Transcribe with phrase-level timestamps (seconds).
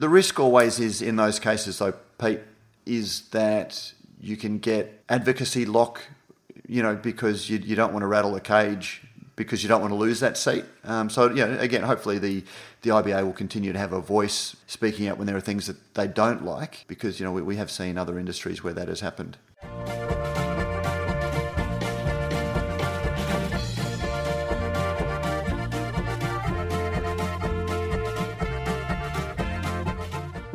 [0.00, 2.40] The risk always is in those cases, though, Pete,
[2.86, 6.02] is that you can get advocacy lock,
[6.68, 9.02] you know, because you, you don't want to rattle a cage
[9.34, 10.64] because you don't want to lose that seat.
[10.84, 12.44] Um, so, you know, again, hopefully the,
[12.82, 15.94] the IBA will continue to have a voice speaking out when there are things that
[15.94, 19.00] they don't like because, you know, we, we have seen other industries where that has
[19.00, 19.36] happened.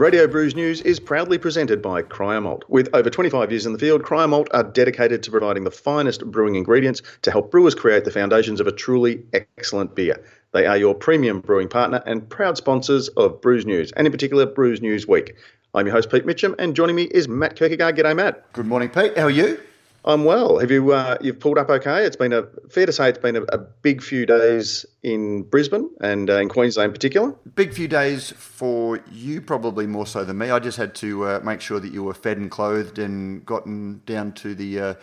[0.04, 2.66] Radio Brews News is proudly presented by Cryer Malt.
[2.68, 6.30] With over 25 years in the field, Cryer Malt are dedicated to providing the finest
[6.30, 10.21] brewing ingredients to help brewers create the foundations of a truly excellent beer.
[10.52, 14.46] They are your premium brewing partner and proud sponsors of Brews News, and in particular,
[14.46, 15.38] Brews News Week.
[15.74, 17.96] I'm your host, Pete Mitchell, and joining me is Matt Kirkegaard.
[17.97, 18.52] G'day, Matt.
[18.52, 19.18] Good morning, Pete.
[19.18, 19.58] How are you?
[20.06, 20.60] I'm well.
[20.60, 22.06] Have you uh, you've pulled up okay?
[22.06, 25.89] It's been a fair to say it's been a, a big few days in Brisbane
[26.02, 27.34] and uh, in Queensland in particular.
[27.56, 30.50] Big few days for you, probably more so than me.
[30.50, 34.02] I just had to uh, make sure that you were fed and clothed and gotten
[34.05, 34.94] down to the uh,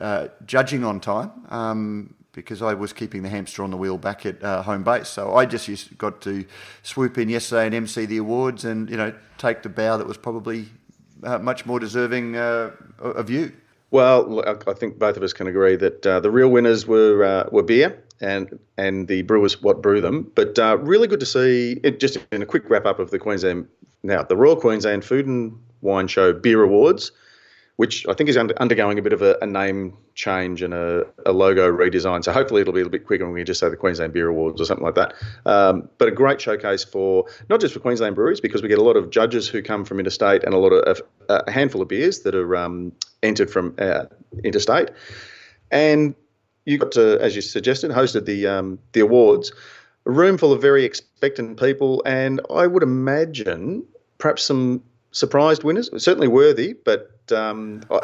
[0.00, 1.30] uh, judging on time.
[1.48, 5.08] Um, because I was keeping the hamster on the wheel back at uh, home base,
[5.08, 6.44] so I just used, got to
[6.84, 10.16] swoop in yesterday and MC the awards, and you know take the bow that was
[10.16, 10.68] probably
[11.20, 13.52] much more deserving of you.
[13.90, 17.48] Well, I think both of us can agree that uh, the real winners were uh,
[17.50, 20.30] were beer and and the brewers what brew them.
[20.34, 21.98] But uh, really good to see it.
[21.98, 23.66] Just in a quick wrap up of the Queensland
[24.02, 27.10] now the Royal Queensland Food and Wine Show Beer Awards
[27.80, 31.06] which I think is under, undergoing a bit of a, a name change and a,
[31.24, 32.22] a, logo redesign.
[32.22, 34.12] So hopefully it'll be a little bit quicker and we can just say the Queensland
[34.12, 35.14] Beer Awards or something like that.
[35.46, 38.82] Um, but a great showcase for not just for Queensland breweries because we get a
[38.82, 41.00] lot of judges who come from interstate and a lot of
[41.30, 44.04] a handful of beers that are um, entered from uh,
[44.44, 44.90] interstate.
[45.70, 46.14] And
[46.66, 49.52] you got to, as you suggested, hosted the um, the awards.
[50.04, 53.86] A room full of very expectant people, and I would imagine
[54.18, 55.88] perhaps some surprised winners.
[55.96, 57.94] Certainly worthy, but um, I,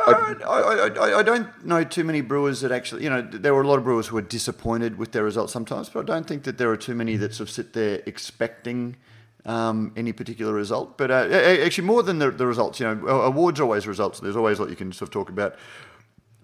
[0.45, 3.67] I, I, I, don't know too many brewers that actually, you know, there were a
[3.67, 6.59] lot of brewers who were disappointed with their results sometimes, but I don't think that
[6.59, 8.97] there are too many that sort of sit there expecting
[9.45, 10.99] um, any particular result.
[10.99, 11.29] But uh,
[11.65, 14.21] actually, more than the, the, results, you know, awards are always results.
[14.21, 15.57] There's always what you can sort of talk about.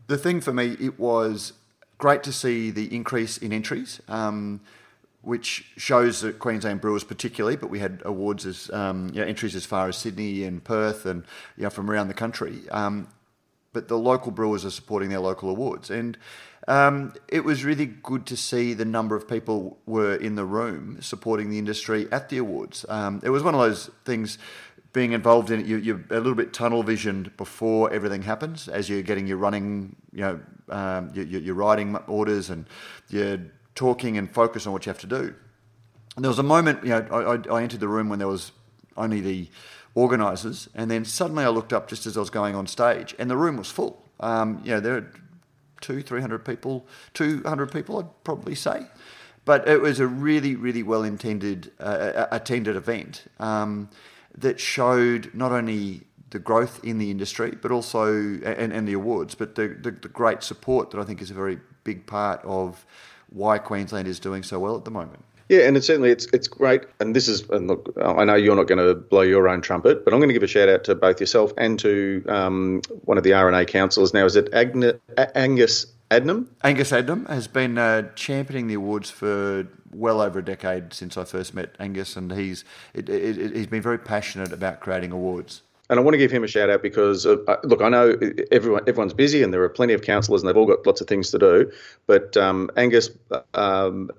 [0.06, 1.52] The thing for me, it was
[1.98, 4.00] great to see the increase in entries.
[4.08, 4.60] Um,
[5.22, 9.54] which shows that Queensland Brewers particularly, but we had awards as um, you know, entries
[9.54, 11.24] as far as Sydney and Perth and
[11.56, 12.68] you know, from around the country.
[12.70, 13.08] Um,
[13.72, 16.18] but the local brewers are supporting their local awards, and
[16.68, 20.98] um, it was really good to see the number of people were in the room
[21.00, 22.84] supporting the industry at the awards.
[22.88, 24.38] Um, it was one of those things.
[24.92, 28.90] Being involved in it, you, are a little bit tunnel visioned before everything happens, as
[28.90, 32.66] you're getting your running, you know, um, your, your riding orders and
[33.08, 33.38] your
[33.74, 35.34] talking and focus on what you have to do.
[36.16, 38.52] And there was a moment, you know, I, I entered the room when there was
[38.96, 39.48] only the
[39.94, 43.30] organisers, and then suddenly I looked up just as I was going on stage, and
[43.30, 44.04] the room was full.
[44.20, 45.10] Um, you know, there were
[45.80, 48.86] two, three hundred people, two hundred people, I'd probably say.
[49.44, 53.90] But it was a really, really well intended, uh, attended event um,
[54.38, 59.34] that showed not only the growth in the industry, but also and, and the awards,
[59.34, 62.86] but the, the, the great support that I think is a very big part of
[63.32, 65.24] why Queensland is doing so well at the moment.
[65.48, 66.82] Yeah, and it's certainly it's it's great.
[67.00, 70.04] And this is, and look, I know you're not going to blow your own trumpet,
[70.04, 73.18] but I'm going to give a shout out to both yourself and to um, one
[73.18, 74.14] of the RNA councillors.
[74.14, 74.94] Now, is it Agna,
[75.34, 76.46] Angus Adnam?
[76.64, 81.24] Angus Adnam has been uh, championing the awards for well over a decade since I
[81.24, 82.64] first met Angus, and he's
[82.94, 85.62] it, it, it, he's been very passionate about creating awards.
[85.92, 88.18] And I want to give him a shout out because, uh, look, I know
[88.50, 91.06] everyone everyone's busy and there are plenty of councillors and they've all got lots of
[91.06, 91.70] things to do.
[92.06, 93.10] But um, Angus
[93.52, 94.10] um,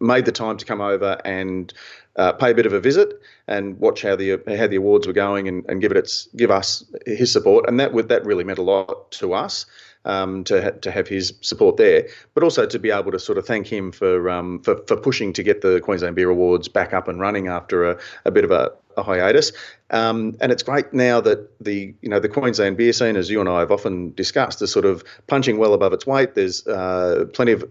[0.00, 1.70] made the time to come over and
[2.16, 5.12] uh, pay a bit of a visit and watch how the how the awards were
[5.12, 7.68] going and, and give it its give us his support.
[7.68, 9.66] And that would that really meant a lot to us
[10.08, 13.38] um, to ha- to have his support there, but also to be able to sort
[13.38, 16.92] of thank him for um, for, for pushing to get the Queensland Beer Awards back
[16.92, 19.52] up and running after a, a bit of a, a hiatus.
[19.90, 23.38] Um, and it's great now that the you know the Queensland beer scene, as you
[23.38, 26.34] and I have often discussed, is sort of punching well above its weight.
[26.34, 27.64] There's uh, plenty of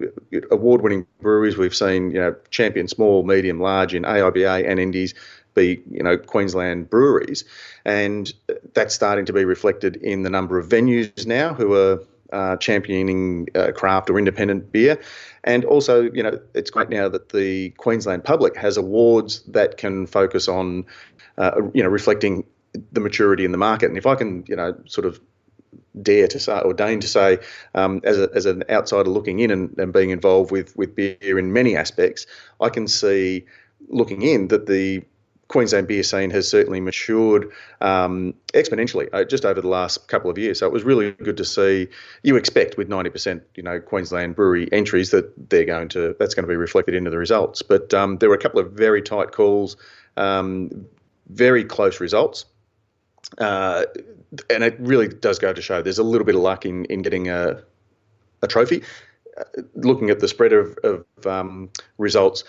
[0.52, 1.58] award-winning breweries.
[1.58, 5.14] We've seen you know champion small, medium, large in AIBA and Indies
[5.56, 7.44] be you know Queensland breweries,
[7.84, 8.32] and
[8.74, 12.00] that's starting to be reflected in the number of venues now who are
[12.34, 15.00] uh, championing uh, craft or independent beer.
[15.44, 20.08] And also, you know, it's great now that the Queensland public has awards that can
[20.08, 20.86] focus on,
[21.38, 22.44] uh, you know, reflecting
[22.92, 23.88] the maturity in the market.
[23.90, 25.20] And if I can, you know, sort of
[26.02, 27.40] dare to say or deign to say,
[27.76, 31.40] um, as, a, as an outsider looking in and, and being involved with, with beer
[31.40, 32.28] in many aspects,
[32.60, 33.46] I can see
[33.90, 35.04] looking in that the
[35.48, 40.38] Queensland beer scene has certainly matured um, exponentially uh, just over the last couple of
[40.38, 40.60] years.
[40.60, 41.88] So it was really good to see.
[42.24, 46.44] You expect with 90%, you know, Queensland brewery entries that they're going to that's going
[46.44, 47.62] to be reflected into the results.
[47.62, 49.78] But um, there were a couple of very tight calls,
[50.18, 50.86] um,
[51.30, 52.46] very close results.
[53.38, 53.86] Uh,
[54.50, 57.02] and it really does go to show there's a little bit of luck in, in
[57.02, 57.62] getting a,
[58.42, 58.84] a trophy.
[59.38, 59.44] Uh,
[59.76, 62.44] looking at the spread of, of um, results,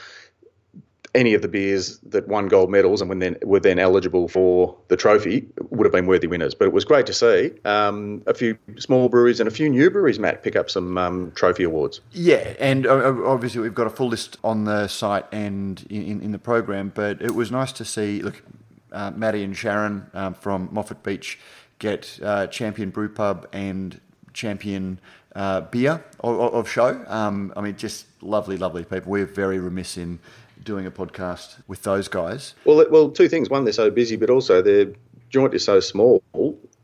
[1.14, 4.76] any of the beers that won gold medals and when then were then eligible for
[4.88, 6.55] the trophy would have been worthy winners.
[6.55, 9.90] But it was great to see um, a few small breweries and a few new
[9.90, 12.00] breweries, Matt, pick up some um, trophy awards.
[12.12, 16.32] Yeah, and uh, obviously we've got a full list on the site and in, in
[16.32, 16.93] the program.
[16.94, 18.22] But it was nice to see.
[18.22, 18.43] Look,
[18.93, 21.38] uh, Maddie and Sharon um, from Moffat Beach
[21.78, 24.00] get uh, champion brew pub and
[24.32, 25.00] champion
[25.34, 27.05] uh, beer of, of show.
[27.06, 29.12] Um, I mean, just lovely, lovely people.
[29.12, 30.19] We're very remiss in
[30.69, 32.55] doing a podcast with those guys.
[32.67, 33.49] Well, well, two things.
[33.49, 34.93] One, they're so busy, but also their
[35.31, 36.23] joint is so small.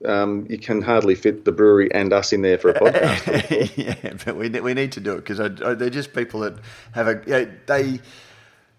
[0.07, 3.77] Um, you can hardly fit the brewery and us in there for a podcast.
[3.77, 5.39] yeah, but we, we need to do it because
[5.79, 6.55] they're just people that
[6.93, 8.01] have a you know, they,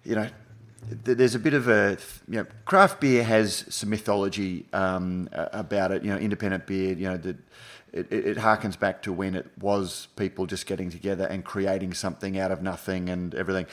[0.03, 0.27] you know,
[0.87, 1.97] there's a bit of a
[2.27, 6.03] you know craft beer has some mythology um, about it.
[6.03, 6.93] You know, independent beer.
[6.93, 7.37] You know that.
[7.93, 12.37] It, it, harkens back to when it was people just getting together and creating something
[12.37, 13.67] out of nothing and everything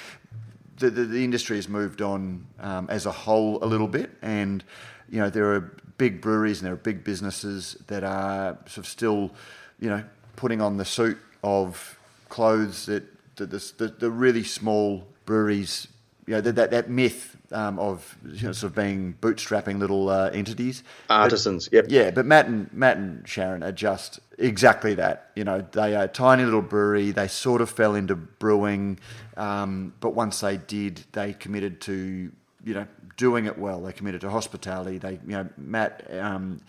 [0.79, 4.65] the, the, the industry has moved on um, as a whole a little bit, and
[5.09, 8.87] you know there are big breweries and there are big businesses that are sort of
[8.87, 9.31] still,
[9.79, 10.03] you know,
[10.37, 11.97] putting on the suit of
[12.29, 13.05] clothes that,
[13.37, 15.87] that the, the, the really small breweries,
[16.27, 20.09] you know, that, that, that myth um, of you know, sort of being bootstrapping little
[20.09, 21.69] uh, entities, artisans.
[21.69, 21.85] But, yep.
[21.89, 25.31] Yeah, but Matt and Matt and Sharon are just exactly that.
[25.37, 27.11] You know, they are a tiny little brewery.
[27.11, 28.99] They sort of fell into brewing,
[29.37, 32.33] um, but once they did, they committed to
[32.65, 33.81] you know doing it well.
[33.83, 34.99] They committed to hospitality.
[34.99, 36.61] They you know Matt um,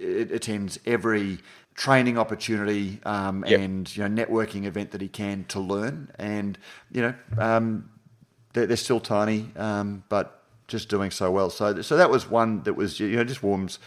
[0.00, 1.38] attends every
[1.74, 3.60] training opportunity um, yep.
[3.60, 6.58] and you know networking event that he can to learn and
[6.90, 7.88] you know um,
[8.56, 11.50] they're, they're still tiny, um, but just doing so well.
[11.50, 13.78] So, so that was one that was you know just warms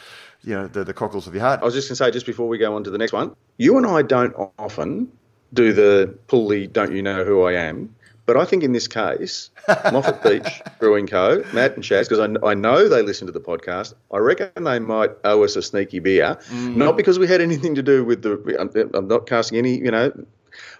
[0.43, 1.61] you know the, the cockles of your heart.
[1.61, 3.35] I was just going to say just before we go on to the next one,
[3.57, 5.11] you and I don't often
[5.53, 7.95] do the pull the don't you know who I am.
[8.27, 9.49] But I think in this case,
[9.91, 13.39] Moffat Beach Brewing Co., Matt and Chaz, because I, I know they listen to the
[13.39, 16.37] podcast, I reckon they might owe us a sneaky beer.
[16.49, 16.75] Mm.
[16.75, 19.89] Not because we had anything to do with the, I'm, I'm not casting any, you
[19.89, 20.11] know,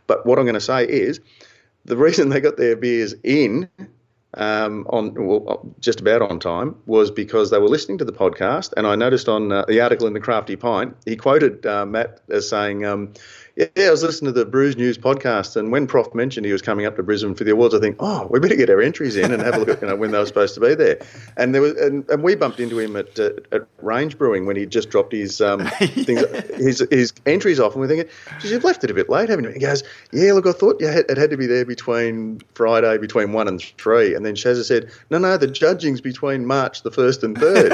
[0.06, 1.22] but what I'm going to say is
[1.86, 3.70] the reason they got their beers in
[4.36, 8.74] um, on well, just about on time was because they were listening to the podcast,
[8.78, 12.22] and I noticed on uh, the article in the Crafty Pint, he quoted uh, Matt
[12.30, 13.14] as saying, um,
[13.60, 16.62] yeah, I was listening to the Brews News podcast, and when Prof mentioned he was
[16.62, 19.18] coming up to Brisbane for the awards, I think, oh, we better get our entries
[19.18, 20.98] in and have a look at you know, when they were supposed to be there.
[21.36, 24.56] And there was, and, and we bumped into him at, uh, at Range Brewing when
[24.56, 26.22] he just dropped his um, things,
[26.56, 28.10] his his entries off, and we're thinking,
[28.44, 29.52] you've left it a bit late, haven't you?
[29.52, 29.84] He goes,
[30.14, 33.62] yeah, look, I thought yeah, it had to be there between Friday, between one and
[33.62, 37.72] three, and then Shazza said, no, no, the judging's between March the first and third.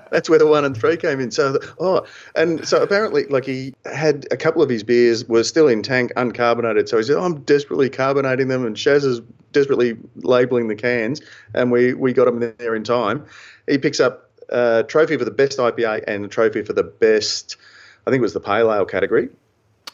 [0.10, 1.30] That's where the one and three came in.
[1.30, 5.68] So, oh, and so apparently, like he had a couple of his beers were still
[5.68, 6.88] in tank, uncarbonated.
[6.88, 9.20] So he said, oh, "I'm desperately carbonating them," and Shaz is
[9.52, 11.20] desperately labeling the cans,
[11.54, 13.24] and we we got them there in time.
[13.66, 17.56] He picks up a trophy for the best IPA and a trophy for the best,
[18.06, 19.28] I think it was the pale ale category.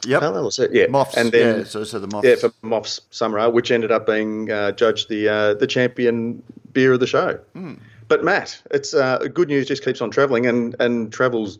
[0.05, 0.21] Yep.
[0.21, 0.87] Pale ale, yeah.
[0.87, 2.25] Moffs, and then yeah, so, so the Moffs.
[2.25, 6.43] Yeah, for Moffs Summer Ale, which ended up being uh, judged the uh, the champion
[6.73, 7.39] beer of the show.
[7.55, 7.79] Mm.
[8.13, 9.67] But Matt, it's uh, good news.
[9.67, 11.59] Just keeps on travelling and and travels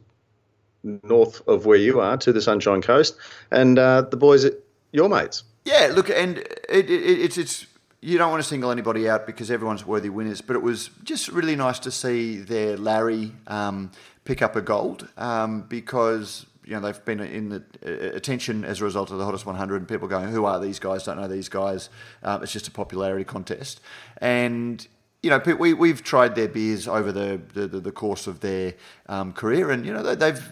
[1.03, 3.17] north of where you are to the Sunshine Coast,
[3.51, 4.45] and uh, the boys,
[4.93, 5.45] your mates.
[5.65, 6.37] Yeah, look, and
[6.69, 7.67] it, it, it's it's
[8.03, 11.29] you don't want to single anybody out because everyone's worthy winners, but it was just
[11.29, 13.91] really nice to see their Larry um,
[14.25, 18.83] pick up a gold um, because you know they've been in the uh, attention as
[18.83, 21.27] a result of the hottest 100 and people going who are these guys don't know
[21.27, 21.91] these guys
[22.23, 23.81] um, it's just a popularity contest
[24.19, 24.87] and
[25.23, 28.75] you know, we we've tried their beers over the the, the course of their
[29.09, 30.43] um, career, and you know they've,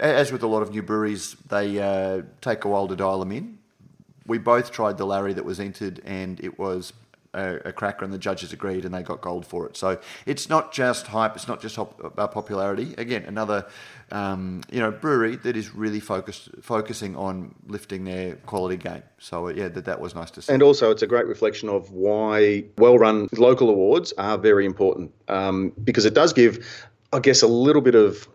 [0.00, 3.32] as with a lot of new breweries, they uh, take a while to dial them
[3.32, 3.58] in.
[4.26, 6.94] We both tried the Larry that was entered, and it was
[7.34, 9.76] a, a, cracker, and the judges agreed, and they got gold for it.
[9.76, 12.94] So it's not just hype; it's not just hop, uh, popularity.
[12.96, 13.66] Again, another
[14.10, 19.02] um, you know brewery that is really focused focusing on lifting their quality game.
[19.18, 20.52] So uh, yeah, that that was nice to see.
[20.52, 25.72] And also, it's a great reflection of why well-run local awards are very important um,
[25.82, 28.28] because it does give, I guess, a little bit of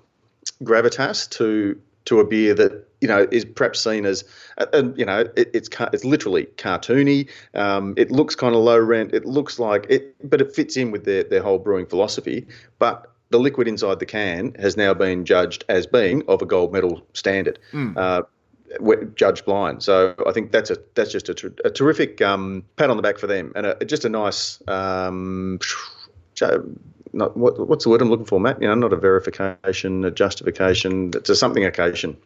[0.64, 4.24] gravitas to to a beer that you know is perhaps seen as,
[4.74, 7.30] and you know, it, it's it's literally cartoony.
[7.54, 9.14] Um, it looks kind of low rent.
[9.14, 12.48] It looks like it, but it fits in with their their whole brewing philosophy.
[12.78, 16.74] But the liquid inside the can has now been judged as being of a gold
[16.74, 17.60] medal standard.
[17.72, 17.98] Mm.
[17.98, 18.24] Uh,
[19.16, 19.82] judged blind.
[19.82, 23.04] So I think that's a that's just a, ter- a terrific um, pat on the
[23.04, 24.62] back for them, and a, just a nice.
[24.68, 25.60] Um,
[27.14, 28.62] not what, what's the word I'm looking for, Matt?
[28.62, 31.12] You know, not a verification, a justification.
[31.16, 32.18] It's a something occasion.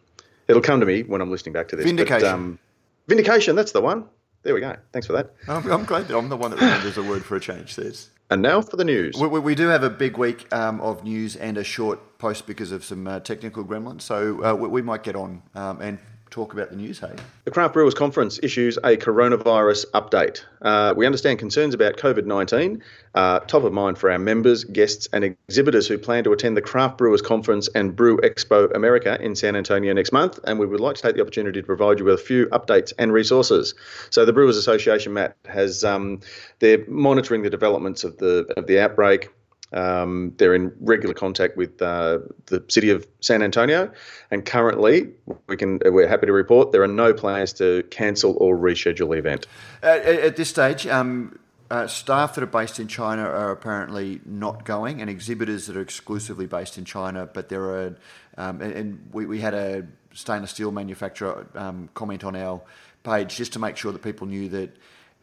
[0.48, 1.86] It'll come to me when I'm listening back to this.
[1.86, 2.22] Vindication.
[2.22, 2.60] But, um,
[3.08, 3.56] vindication.
[3.56, 4.06] That's the one.
[4.44, 4.76] There we go.
[4.92, 5.34] Thanks for that.
[5.48, 7.76] I'm, I'm glad that I'm the one that remembers a word for a change.
[7.76, 8.10] There's.
[8.30, 9.16] And now for the news.
[9.16, 12.72] We, we do have a big week um, of news and a short post because
[12.72, 14.02] of some uh, technical gremlins.
[14.02, 16.00] So uh, we, we, might get on um, and
[16.34, 17.14] talk about the news, hey?
[17.46, 20.42] The Craft Brewers Conference issues a coronavirus update.
[20.64, 25.08] Uh, we understand concerns about COVID 19, uh, top of mind for our members, guests,
[25.14, 29.36] and exhibitors who plan to attend the Craft Brewers Conference and Brew Expo America in
[29.36, 30.40] San Antonio next month.
[30.46, 32.94] And we would like to take the opportunity to provide you with a few updates
[32.98, 33.76] and resources.
[34.10, 36.22] So, the Brewers Association, Matt, has um,
[36.58, 39.30] they're monitoring the developments of the of the outbreak.
[39.74, 43.92] Um, they're in regular contact with uh, the city of San Antonio,
[44.30, 45.10] and currently
[45.48, 49.18] we can we're happy to report there are no plans to cancel or reschedule the
[49.18, 49.48] event.
[49.82, 51.40] At, at this stage, um,
[51.72, 55.82] uh, staff that are based in China are apparently not going, and exhibitors that are
[55.82, 57.26] exclusively based in China.
[57.26, 57.96] But there are,
[58.38, 62.62] um, and, and we, we, had a stainless steel manufacturer um, comment on our
[63.04, 64.76] page just to make sure that people knew that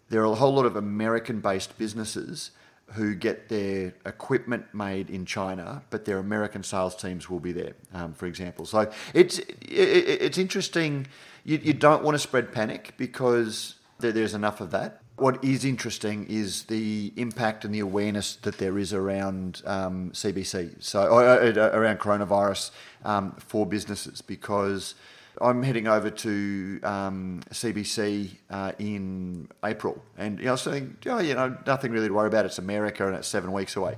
[0.08, 2.50] there are a whole lot of American-based businesses
[2.92, 7.74] who get their equipment made in China, but their American sales teams will be there,
[7.94, 8.66] um, for example.
[8.66, 11.06] So it's it, it's interesting.
[11.44, 15.00] You, you don't want to spread panic because there, there's enough of that.
[15.16, 20.82] What is interesting is the impact and the awareness that there is around um, CBC,
[20.82, 22.70] so uh, uh, around coronavirus
[23.04, 24.94] um, for businesses, because
[25.40, 30.98] I'm heading over to um, CBC uh, in April, and you know, I was saying,
[31.06, 32.44] oh, you know, nothing really to worry about.
[32.44, 33.96] It's America, and it's seven weeks away,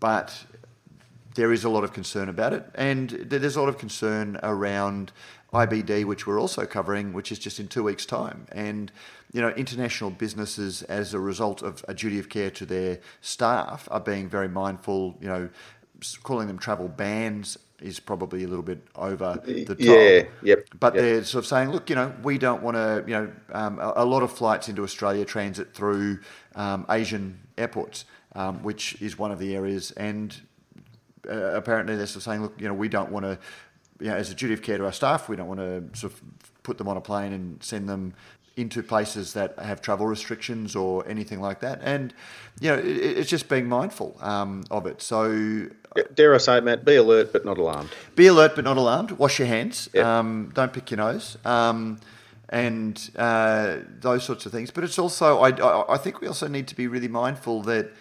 [0.00, 0.36] but
[1.36, 5.12] there is a lot of concern about it, and there's a lot of concern around
[5.52, 8.90] IBD, which we're also covering, which is just in two weeks' time, and
[9.32, 13.86] you know, international businesses, as a result of a duty of care to their staff,
[13.92, 15.16] are being very mindful.
[15.20, 15.48] You know,
[16.24, 19.76] calling them travel bans is probably a little bit over the top.
[19.78, 20.68] Yeah, yep.
[20.78, 21.02] But yep.
[21.02, 23.92] they're sort of saying, look, you know, we don't want to, you know, um, a,
[23.96, 26.20] a, lot of flights into Australia transit through
[26.54, 29.90] um, Asian airports, um, which is one of the areas.
[29.92, 30.34] And
[31.28, 33.38] uh, apparently they're sort of saying, look, you know, we don't want to,
[34.00, 36.12] you know, as a duty of care to our staff, we don't want to sort
[36.12, 36.22] of
[36.62, 38.14] put them on a plane and send them
[38.56, 41.80] into places that have travel restrictions or anything like that.
[41.82, 42.12] And,
[42.60, 45.00] you know, it, it's just being mindful um, of it.
[45.02, 45.68] So
[46.14, 47.90] Dare I say, Matt, be alert but not alarmed.
[48.14, 49.12] Be alert but not alarmed.
[49.12, 49.92] Wash your hands.
[49.94, 51.36] Um, don't pick your nose.
[51.44, 51.98] Um,
[52.48, 54.70] and uh, those sorts of things.
[54.70, 57.92] But it's also, I, I think we also need to be really mindful that,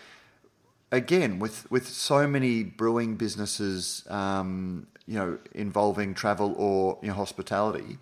[0.91, 7.13] again, with, with so many brewing businesses, um, you know, involving travel or you know,
[7.13, 7.97] hospitality,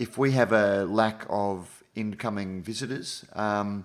[0.00, 3.84] if we have a lack of incoming visitors, um,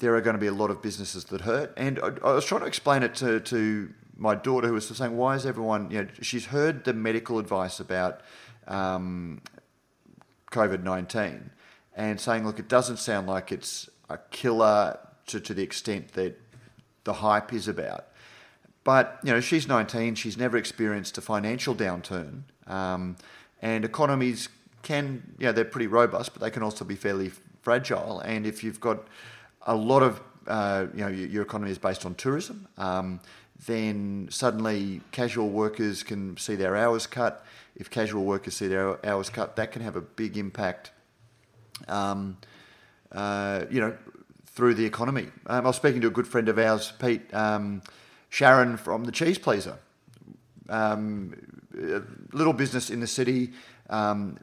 [0.00, 1.72] there are going to be a lot of businesses that hurt.
[1.76, 5.16] And I, I was trying to explain it to, to my daughter who was saying,
[5.16, 8.22] why is everyone, you know, she's heard the medical advice about
[8.66, 9.40] um,
[10.50, 11.50] COVID 19
[11.94, 16.40] and saying, look, it doesn't sound like it's a killer to, to the extent that
[17.04, 18.06] the hype is about.
[18.82, 22.42] But, you know, she's 19, she's never experienced a financial downturn.
[22.66, 23.16] Um,
[23.60, 24.48] and economies
[24.82, 27.30] can, you know, they're pretty robust, but they can also be fairly
[27.62, 28.20] fragile.
[28.20, 29.06] And if you've got
[29.66, 33.20] a lot of, uh, you know, your economy is based on tourism, um,
[33.66, 37.44] then suddenly casual workers can see their hours cut.
[37.76, 40.90] If casual workers see their hours cut, that can have a big impact,
[41.88, 42.36] um,
[43.12, 43.96] uh, you know,
[44.46, 45.28] through the economy.
[45.46, 47.82] Um, I was speaking to a good friend of ours, Pete um,
[48.28, 49.78] Sharon from the Cheese Pleaser,
[50.68, 51.34] um,
[52.32, 53.52] little business in the city,
[53.88, 54.38] um,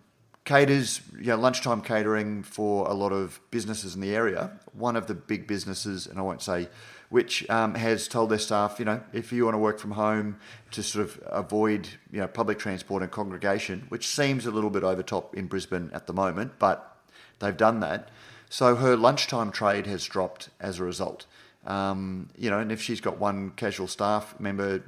[0.49, 4.49] caters, you know, lunchtime catering for a lot of businesses in the area.
[4.73, 6.67] One of the big businesses, and I won't say
[7.09, 10.37] which um, has told their staff, you know, if you want to work from home
[10.71, 14.83] to sort of avoid, you know, public transport and congregation, which seems a little bit
[14.83, 16.97] over top in Brisbane at the moment, but
[17.39, 18.09] they've done that.
[18.49, 21.25] So her lunchtime trade has dropped as a result.
[21.65, 24.83] Um, you know, and if she's got one casual staff member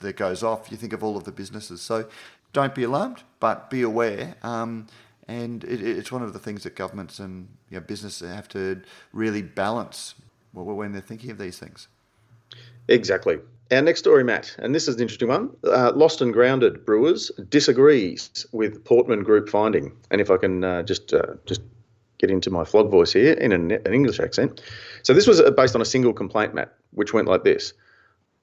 [0.00, 1.80] that goes off, you think of all of the businesses.
[1.80, 2.08] So
[2.52, 4.34] don't be alarmed, but be aware.
[4.42, 4.86] Um,
[5.28, 8.82] and it, it's one of the things that governments and you know, businesses have to
[9.12, 10.14] really balance
[10.52, 11.88] when they're thinking of these things.
[12.88, 13.38] Exactly.
[13.70, 15.50] Our next story, Matt, and this is an interesting one.
[15.62, 19.92] Uh, Lost and Grounded Brewers disagrees with Portman Group finding.
[20.10, 21.60] And if I can uh, just uh, just
[22.18, 24.60] get into my flog voice here in an, an English accent.
[25.04, 27.72] So this was uh, based on a single complaint, Matt, which went like this.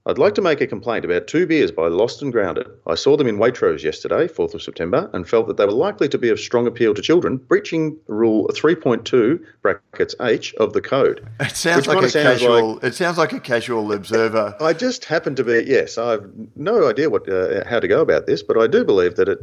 [0.07, 2.65] I'd like to make a complaint about two beers by Lost and Grounded.
[2.87, 6.07] I saw them in Waitrose yesterday, 4th of September, and felt that they were likely
[6.07, 11.27] to be of strong appeal to children, breaching Rule 3.2 brackets H of the code.
[11.41, 12.75] It sounds like a sounds casual.
[12.75, 14.55] Like, it sounds like a casual observer.
[14.61, 15.97] I just happen to be yes.
[15.97, 19.17] I have no idea what uh, how to go about this, but I do believe
[19.17, 19.39] that it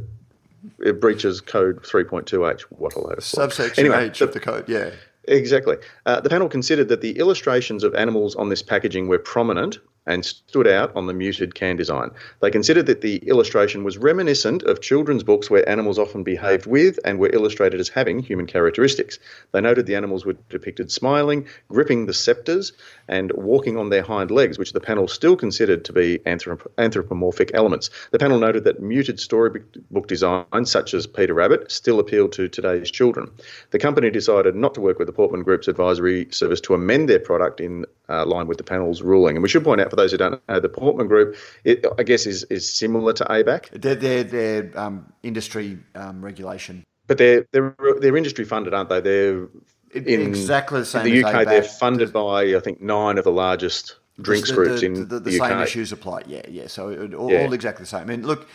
[0.78, 2.62] it breaches code 3.2H.
[2.70, 4.66] What a load of Subsection anyway, H of the code.
[4.66, 4.90] Yeah.
[5.26, 5.76] Exactly.
[6.06, 10.24] Uh, the panel considered that the illustrations of animals on this packaging were prominent and
[10.24, 12.10] stood out on the muted can design.
[12.40, 16.98] They considered that the illustration was reminiscent of children's books where animals often behaved with
[17.04, 19.18] and were illustrated as having human characteristics.
[19.52, 22.72] They noted the animals were depicted smiling, gripping the scepters,
[23.08, 27.50] and walking on their hind legs, which the panel still considered to be anthrop- anthropomorphic
[27.54, 27.90] elements.
[28.10, 32.90] The panel noted that muted storybook designs, such as Peter Rabbit, still appeal to today's
[32.90, 33.30] children.
[33.70, 37.20] The company decided not to work with the Portman Group's advisory service to amend their
[37.20, 39.36] product in uh, line with the panel's ruling.
[39.36, 42.02] And we should point out, for those who don't know, the Portman Group, it, I
[42.02, 43.80] guess, is, is similar to ABAC.
[43.80, 46.84] They're, they're, they're um, industry um, regulation.
[47.06, 49.00] But they're, they're, they're industry funded, aren't they?
[49.00, 49.48] They're
[49.94, 51.06] in exactly the same.
[51.06, 54.80] In the UK, they're funded by I think nine of the largest drinks the, groups
[54.80, 55.48] the, in the, the, the UK.
[55.48, 56.22] same issues apply.
[56.26, 56.66] Yeah, yeah.
[56.66, 57.42] So it, all, yeah.
[57.42, 58.02] all, exactly the same.
[58.02, 58.48] I mean, look,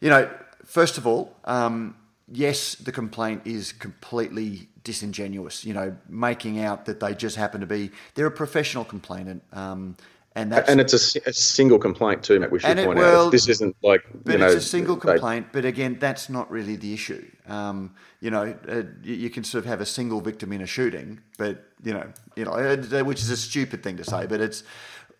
[0.00, 0.30] you know,
[0.64, 1.96] first of all, um,
[2.32, 5.64] yes, the complaint is completely disingenuous.
[5.64, 9.42] You know, making out that they just happen to be they're a professional complainant.
[9.52, 9.96] Um,
[10.36, 12.52] and, and it's a, a, single complaint too, Matt.
[12.52, 15.52] We should point well, out this isn't like but know, it's a single complaint.
[15.52, 17.28] They, but again, that's not really the issue.
[17.48, 20.66] Um, you know, uh, you, you, can sort of have a single victim in a
[20.66, 24.26] shooting, but you know, you know, uh, which is a stupid thing to say.
[24.26, 24.62] But it's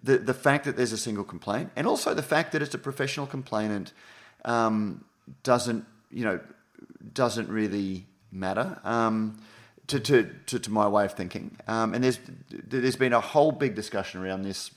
[0.00, 2.78] the the fact that there's a single complaint, and also the fact that it's a
[2.78, 3.92] professional complainant,
[4.44, 5.04] um,
[5.42, 6.38] doesn't you know,
[7.12, 8.78] doesn't really matter.
[8.84, 9.42] Um,
[9.88, 13.50] to, to, to, to, my way of thinking, um, and there's there's been a whole
[13.50, 14.70] big discussion around this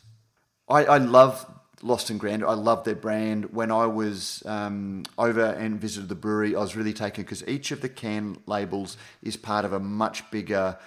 [0.69, 1.45] I, I love
[1.81, 2.47] Lost and Grounded.
[2.47, 3.53] I love their brand.
[3.53, 7.71] When I was um, over and visited the brewery, I was really taken because each
[7.71, 10.77] of the can labels is part of a much bigger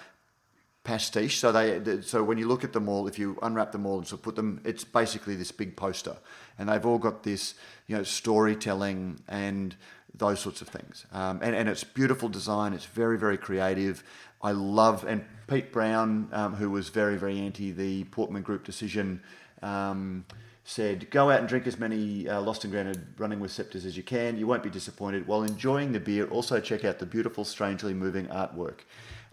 [0.83, 1.37] pastiche.
[1.37, 4.07] So they, so when you look at them all, if you unwrap them all and
[4.07, 6.17] so put them, it's basically this big poster,
[6.57, 7.53] and they've all got this,
[7.85, 9.75] you know, storytelling and
[10.15, 11.05] those sorts of things.
[11.11, 12.73] Um, and and it's beautiful design.
[12.73, 14.03] It's very very creative.
[14.41, 19.21] I love and Pete Brown, um, who was very very anti the Portman Group decision
[19.61, 20.25] um,
[20.63, 23.95] said, Go out and drink as many uh, Lost and Grounded running with scepters as
[23.95, 24.37] you can.
[24.37, 25.27] You won't be disappointed.
[25.27, 28.79] While enjoying the beer, also check out the beautiful, strangely moving artwork.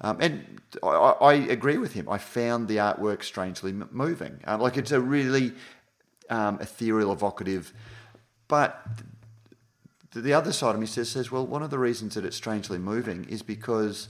[0.00, 2.08] Um, and I, I, agree with him.
[2.08, 4.40] I found the artwork strangely moving.
[4.46, 5.52] Uh, like it's a really
[6.30, 7.72] um, ethereal, evocative.
[8.48, 8.84] But
[10.12, 12.78] the other side of me says, says, well, one of the reasons that it's strangely
[12.78, 14.08] moving is because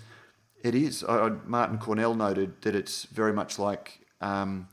[0.62, 1.05] it is.
[1.05, 4.00] Uh, Martyn Cornell noted that it's very much like.
[4.20, 4.68] Um,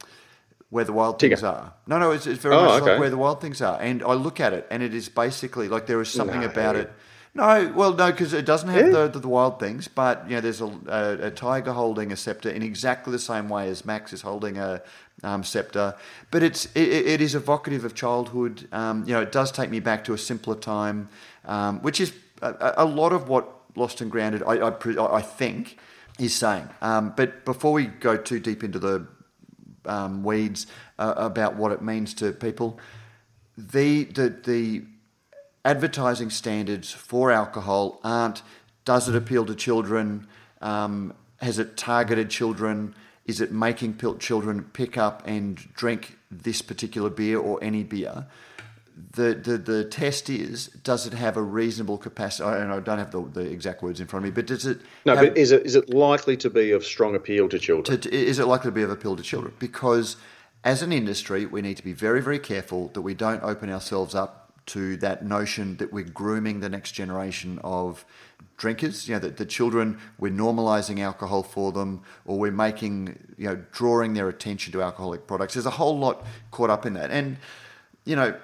[0.72, 1.74] where the wild things are.
[1.86, 2.92] No, no, it's, it's very oh, much okay.
[2.92, 3.80] like where the wild things are.
[3.80, 6.48] And I look at it, and it is basically like there is something no.
[6.48, 6.92] about it.
[7.34, 9.08] No, well, no, because it doesn't have yeah.
[9.08, 12.50] the, the, wild things, but you know, there's a, a, a, tiger holding a scepter
[12.50, 14.82] in exactly the same way as Max is holding a
[15.24, 15.96] um, scepter.
[16.30, 18.68] But it's it, it is evocative of childhood.
[18.74, 21.08] Um, you know, it does take me back to a simpler time,
[21.46, 25.78] um, which is a, a, lot of what Lost and Grounded, I, I, I think,
[26.20, 26.68] is saying.
[26.82, 29.08] Um, but before we go too deep into the
[29.86, 30.68] um, weeds
[31.00, 32.80] uh, about what it means to people.
[33.58, 34.84] The, the, the
[35.64, 38.42] advertising standards for alcohol aren't
[38.84, 40.28] does it appeal to children?
[40.62, 42.96] Um, has it targeted children?
[43.26, 48.26] Is it making children pick up and drink this particular beer or any beer?
[49.12, 52.44] The, the, the test is does it have a reasonable capacity?
[52.44, 54.82] And I don't have the, the exact words in front of me, but does it?
[55.06, 58.00] No, have, but is it is it likely to be of strong appeal to children?
[58.00, 59.54] To, is it likely to be of appeal to children?
[59.60, 60.18] Because
[60.64, 64.16] as an industry, we need to be very very careful that we don't open ourselves
[64.16, 68.06] up to that notion that we're grooming the next generation of
[68.58, 69.08] drinkers.
[69.08, 73.64] You know, that the children we're normalising alcohol for them, or we're making you know
[73.72, 75.56] drawing their attention to alcoholic products.
[75.56, 77.38] There's a whole lot caught up in that, and
[78.06, 78.36] you know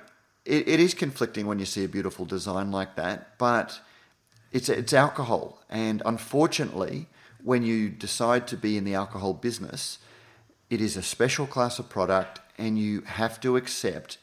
[0.47, 3.79] it, it is conflicting when you see a beautiful design like that, but
[4.51, 7.07] it's it's alcohol, and unfortunately,
[7.43, 9.99] when you decide to be in the alcohol business,
[10.69, 14.17] it is a special class of product, and you have to accept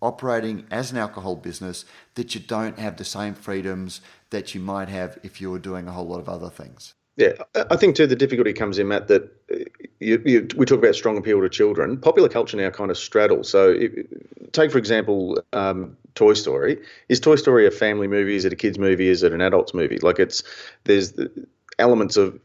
[0.00, 1.84] operating as an alcohol business
[2.14, 5.88] that you don't have the same freedoms that you might have if you were doing
[5.88, 6.94] a whole lot of other things.
[7.16, 7.34] Yeah,
[7.70, 9.30] I think too the difficulty comes in, Matt, that
[10.00, 11.96] you, you, we talk about strong appeal to children.
[11.96, 13.48] Popular culture now kind of straddles.
[13.48, 16.78] So, it, take for example, um, Toy Story.
[17.08, 18.34] Is Toy Story a family movie?
[18.34, 19.08] Is it a kids movie?
[19.08, 19.98] Is it an adults movie?
[19.98, 20.42] Like it's
[20.84, 21.14] there's
[21.78, 22.38] elements of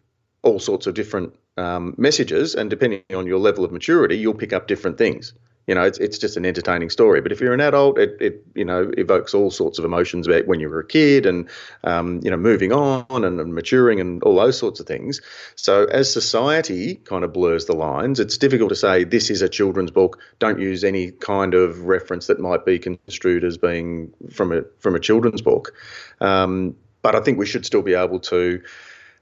[0.44, 4.54] all sorts of different um, messages, and depending on your level of maturity, you'll pick
[4.54, 5.34] up different things
[5.70, 7.22] you know, it's, it's just an entertaining story.
[7.22, 10.48] But if you're an adult, it, it you know evokes all sorts of emotions about
[10.48, 11.48] when you were a kid and
[11.84, 15.22] um, you know moving on and, and, maturing and all those sorts of things.
[15.56, 19.48] So as society kind of blurs the lines, it's difficult to say this is a
[19.48, 20.20] children's book.
[20.40, 24.96] Don't use any kind of reference that might be construed as being from a from
[24.96, 25.76] a children's book.
[26.20, 28.64] Um, but I think we should still be able to.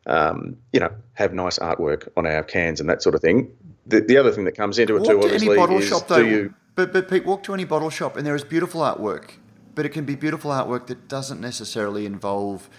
[0.08, 3.52] Um, you know, have nice artwork on our cans and that sort of thing
[3.88, 6.08] the, the other thing that comes into it walk too, obviously, any bottle is shop,
[6.08, 6.54] though, do you?
[6.76, 9.32] But but Pete, walk to any bottle shop, and there is beautiful artwork,
[9.74, 12.70] but it can be beautiful artwork that doesn't necessarily involve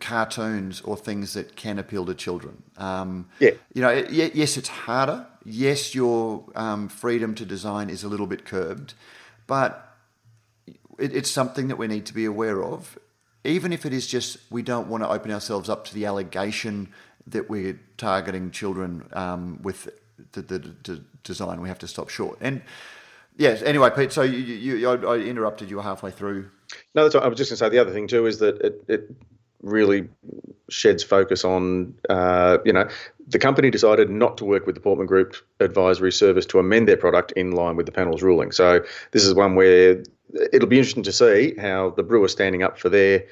[0.00, 2.62] cartoons or things that can appeal to children.
[2.76, 3.52] Um, yeah.
[3.72, 5.26] You know, yes, it's harder.
[5.44, 8.94] Yes, your um, freedom to design is a little bit curbed,
[9.46, 9.96] but
[10.98, 12.98] it, it's something that we need to be aware of.
[13.46, 16.88] Even if it is just we don't want to open ourselves up to the allegation
[17.26, 19.88] that we're targeting children um, with
[20.32, 22.38] the, the, the, design, we have to stop short.
[22.40, 22.62] And
[23.36, 24.12] yes, anyway, Pete.
[24.12, 26.48] So you, you, you I interrupted you halfway through.
[26.94, 27.68] No, that's what I was just going to say.
[27.68, 29.10] The other thing too is that it, it
[29.62, 30.08] really
[30.68, 32.88] sheds focus on, uh, you know,
[33.28, 36.96] the company decided not to work with the Portman Group Advisory Service to amend their
[36.96, 38.52] product in line with the panel's ruling.
[38.52, 40.02] So this is one where
[40.52, 43.24] it'll be interesting to see how the brewer standing up for their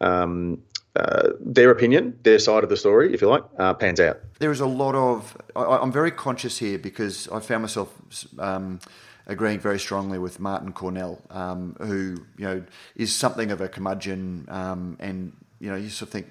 [0.00, 0.62] um,
[0.94, 4.20] uh, their opinion, their side of the story, if you like, uh, pans out.
[4.40, 5.36] There is a lot of.
[5.56, 7.94] I, am very conscious here because I found myself
[8.38, 8.78] um,
[9.26, 12.62] agreeing very strongly with Martyn Cornell, um, who you know
[12.94, 16.26] is something of a curmudgeon, um, and you know you sort of think,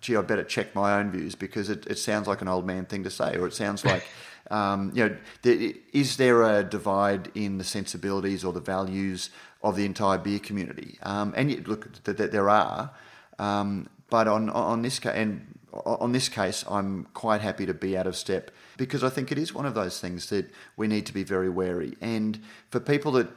[0.00, 2.84] gee, I better check my own views because it, it sounds like an old man
[2.86, 4.04] thing to say, or it sounds like.
[4.50, 9.30] Um, you know, there, is there a divide in the sensibilities or the values
[9.62, 10.98] of the entire beer community?
[11.02, 12.90] Um, and yet, look, that, that there are.
[13.38, 17.96] Um, but on on this case, and on this case, I'm quite happy to be
[17.96, 21.06] out of step because I think it is one of those things that we need
[21.06, 21.96] to be very wary.
[22.02, 23.28] And for people that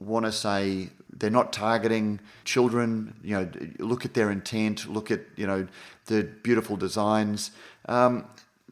[0.00, 5.20] want to say they're not targeting children, you know, look at their intent, look at
[5.36, 5.66] you know
[6.06, 7.50] the beautiful designs.
[7.86, 8.26] Um,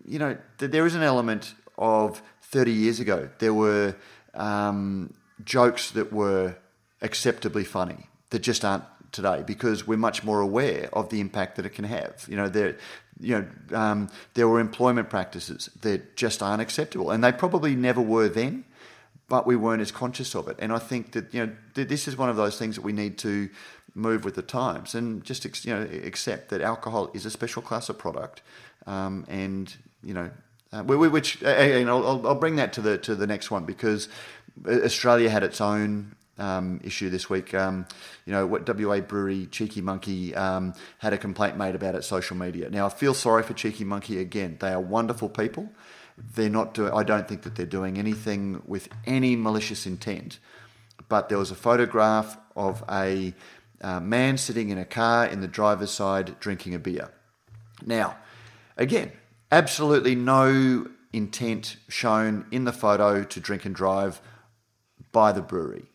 [0.06, 3.96] you know, there is an element of 30 years ago there were
[4.34, 5.12] um,
[5.44, 6.56] jokes that were
[7.02, 11.66] acceptably funny that just aren't today because we're much more aware of the impact that
[11.66, 12.26] it can have.
[12.28, 12.76] You know, there,
[13.20, 18.00] you know, um, there were employment practices that just aren't acceptable, and they probably never
[18.00, 18.64] were then,
[19.28, 20.56] but we weren't as conscious of it.
[20.58, 23.18] And I think that you know this is one of those things that we need
[23.18, 23.48] to
[23.94, 27.88] move with the times and just you know accept that alcohol is a special class
[27.88, 28.42] of product,
[28.86, 30.30] um, and you know.
[30.72, 34.08] Uh, which and I'll, I'll bring that to the to the next one because
[34.66, 37.54] Australia had its own um, issue this week.
[37.54, 37.86] Um,
[38.26, 42.36] you know, what WA Brewery Cheeky Monkey um, had a complaint made about its social
[42.36, 42.70] media.
[42.70, 44.56] Now, I feel sorry for Cheeky Monkey again.
[44.60, 45.68] They are wonderful people.
[46.16, 46.92] They're not doing.
[46.92, 50.38] I don't think that they're doing anything with any malicious intent.
[51.08, 53.34] But there was a photograph of a
[53.80, 57.10] uh, man sitting in a car in the driver's side drinking a beer.
[57.84, 58.16] Now,
[58.76, 59.12] again,
[59.50, 64.20] absolutely no intent shown in the photo to drink and drive
[65.12, 65.86] by the brewery.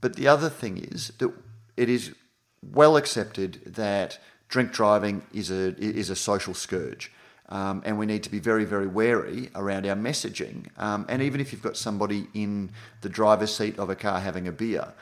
[0.00, 1.32] But the other thing is that
[1.76, 2.14] it is
[2.62, 7.12] well accepted that drink driving is a is a social scourge.
[7.48, 10.66] Um, and we need to be very, very wary around our messaging.
[10.78, 12.70] Um, and even if you've got somebody in
[13.02, 14.92] the driver's seat of a car having a beer,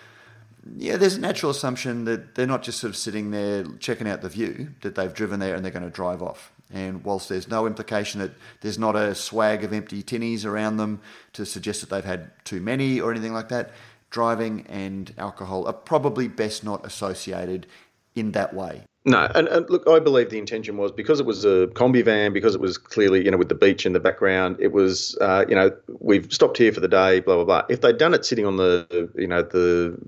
[0.76, 4.22] yeah, there's a natural assumption that they're not just sort of sitting there checking out
[4.22, 6.52] the view, that they've driven there and they're going to drive off.
[6.72, 11.00] And whilst there's no implication that there's not a swag of empty tinnies around them
[11.34, 13.70] to suggest that they've had too many or anything like that,
[14.10, 17.66] driving and alcohol are probably best not associated
[18.14, 18.82] in that way.
[19.06, 22.32] No, and, and, look, I believe the intention was because it was a combi van,
[22.32, 25.44] because it was clearly, you know, with the beach in the background, it was, uh,
[25.46, 27.62] you know, we've stopped here for the day, blah blah blah.
[27.68, 29.98] If they'd done it sitting on the, you know, the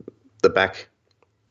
[0.40, 0.88] the back,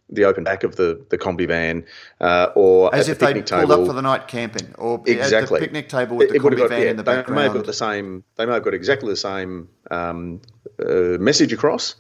[0.10, 1.86] the open back of the the combi van,
[2.20, 5.62] uh, or as if the they pulled up for the night camping, or exactly at
[5.62, 7.38] the picnic table with it, the combi got, van yeah, in the they background.
[7.38, 8.24] They may have got the same.
[8.38, 10.42] They may have got exactly the same um,
[10.84, 11.94] uh, message across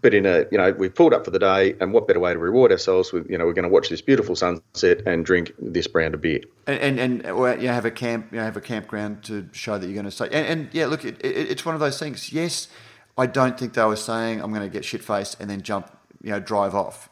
[0.00, 2.32] but in a you know we've pulled up for the day and what better way
[2.32, 3.12] to reward ourselves?
[3.12, 6.20] With you know we're going to watch this beautiful sunset and drink this brand of
[6.20, 6.40] beer.
[6.66, 9.86] And and, and you have a camp you know, have a campground to show that
[9.86, 10.26] you're going to stay.
[10.26, 12.32] And, and yeah look it, it, it's one of those things.
[12.32, 12.68] Yes
[13.16, 15.90] I don't think they were saying I'm going to get shit faced and then jump
[16.22, 17.08] you know drive off.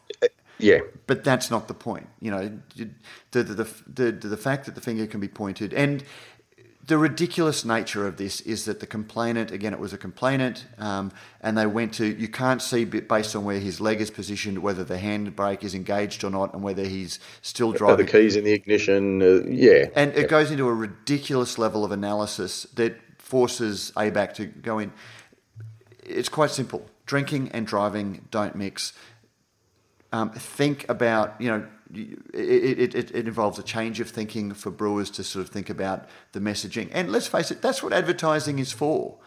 [0.59, 0.79] Yeah.
[1.05, 2.59] But that's not the point you know.
[2.75, 2.89] The
[3.31, 6.03] the the, the, the fact that the finger can be pointed and
[6.87, 11.11] the ridiculous nature of this is that the complainant, again, it was a complainant, um,
[11.41, 14.85] and they went to, you can't see based on where his leg is positioned whether
[14.85, 17.93] the handbrake is engaged or not and whether he's still driving.
[17.93, 19.21] Are the keys in the ignition?
[19.21, 19.87] Uh, yeah.
[19.95, 20.27] And it yeah.
[20.27, 24.93] goes into a ridiculous level of analysis that forces ABAC to go in.
[26.05, 26.85] It's quite simple.
[27.05, 28.93] Drinking and driving don't mix.
[30.13, 35.09] Um, think about, you know, it, it, it, involves a change of thinking for brewers
[35.11, 36.89] to sort of think about the messaging.
[36.91, 39.17] And let's face it, that's what advertising is for.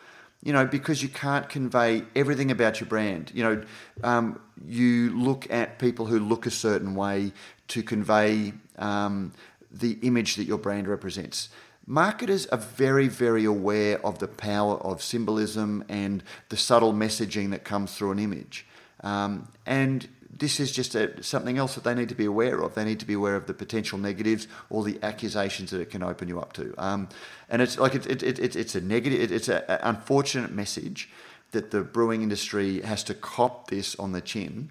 [0.43, 3.31] You know, because you can't convey everything about your brand.
[3.35, 3.63] You know,
[4.03, 7.33] um, you look at people who look a certain way
[7.69, 9.33] to convey um,
[9.71, 11.51] the image that your brand represents.
[11.87, 17.65] Marketers are very, very aware of the power of symbolism and the subtle messaging that
[17.65, 18.67] comes through an image.
[19.03, 22.75] Um, and this is just a, something else that they need to be aware of.
[22.75, 26.03] They need to be aware of the potential negatives or the accusations that it can
[26.03, 26.75] open you up to.
[26.79, 27.09] Um,
[27.49, 31.09] and it's like it, it, it, it's a negative, it's an unfortunate message
[31.53, 34.71] that the brewing industry has to cop this on the chin.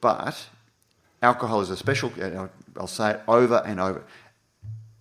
[0.00, 0.48] But
[1.22, 2.12] alcohol is a special,
[2.78, 4.04] I'll say it over and over.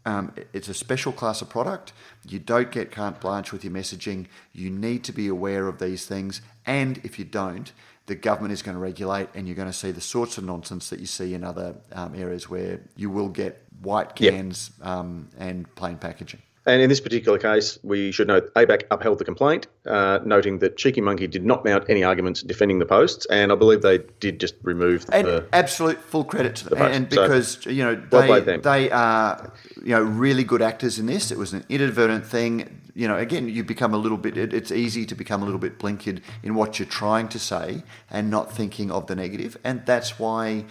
[0.05, 1.91] Um, it's a special class of product.
[2.27, 4.27] You don't get carte blanche with your messaging.
[4.53, 6.41] You need to be aware of these things.
[6.65, 7.71] And if you don't,
[8.09, 10.89] the government is going to regulate, and you're going to see the sorts of nonsense
[10.89, 14.87] that you see in other um, areas where you will get white cans yep.
[14.87, 16.41] um, and plain packaging.
[16.65, 20.77] And in this particular case, we should note ABAC upheld the complaint, uh, noting that
[20.77, 24.39] Cheeky Monkey did not mount any arguments defending the posts, and I believe they did
[24.39, 26.79] just remove and the absolute full credit to them.
[26.79, 30.99] The and because so, you know they, well they are you know really good actors
[30.99, 31.31] in this.
[31.31, 32.78] It was an inadvertent thing.
[32.99, 34.37] You know, again, you become a little bit.
[34.37, 37.83] It, it's easy to become a little bit blinkered in what you're trying to say
[38.09, 39.57] and not thinking of the negative.
[39.63, 40.65] and that's why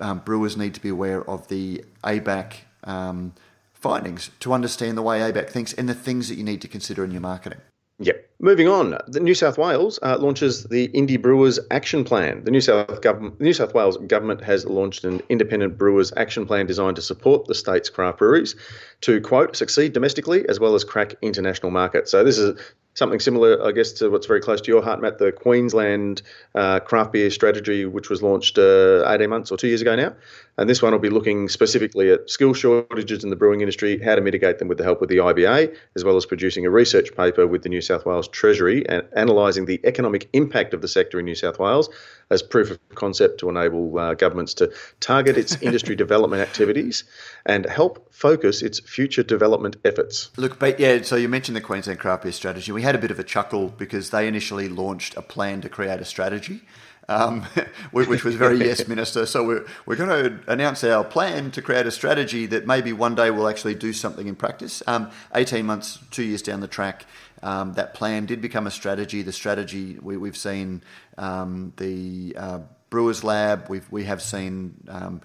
[0.00, 2.54] um, brewers need to be aware of the ABAC.
[2.82, 3.34] Um,
[3.80, 7.04] findings to understand the way ABAC thinks and the things that you need to consider
[7.04, 7.60] in your marketing.
[8.02, 8.30] Yep.
[8.40, 12.42] Moving on, the New South Wales uh, launches the Indie Brewers Action Plan.
[12.44, 16.64] The New South government, New South Wales government has launched an independent brewers action plan
[16.64, 18.56] designed to support the state's craft breweries
[19.02, 22.10] to quote succeed domestically as well as crack international markets.
[22.10, 22.58] So this is
[22.94, 26.22] something similar, I guess, to what's very close to your heart, Matt, the Queensland
[26.54, 30.14] uh, craft beer strategy, which was launched uh, 18 months or two years ago now.
[30.58, 34.14] And this one will be looking specifically at skill shortages in the brewing industry, how
[34.14, 37.16] to mitigate them with the help of the IBA, as well as producing a research
[37.16, 41.18] paper with the New South Wales Treasury and analysing the economic impact of the sector
[41.18, 41.88] in New South Wales
[42.30, 47.04] as proof of concept to enable uh, governments to target its industry development activities
[47.44, 50.30] and help focus its future development efforts.
[50.36, 52.72] Look, but yeah, so you mentioned the Queensland Craft Beer Strategy.
[52.72, 56.00] We had a bit of a chuckle because they initially launched a plan to create
[56.00, 56.62] a strategy
[57.10, 57.42] um,
[57.90, 59.26] which was very yes minister.
[59.26, 63.14] So we're, we're going to announce our plan to create a strategy that maybe one
[63.14, 64.82] day will actually do something in practice.
[64.86, 67.04] Um, 18 months, two years down the track,
[67.42, 69.22] um, that plan did become a strategy.
[69.22, 70.82] The strategy we, have seen
[71.18, 73.68] um, the uh, Brewers Lab.
[73.68, 75.22] We've we have seen um,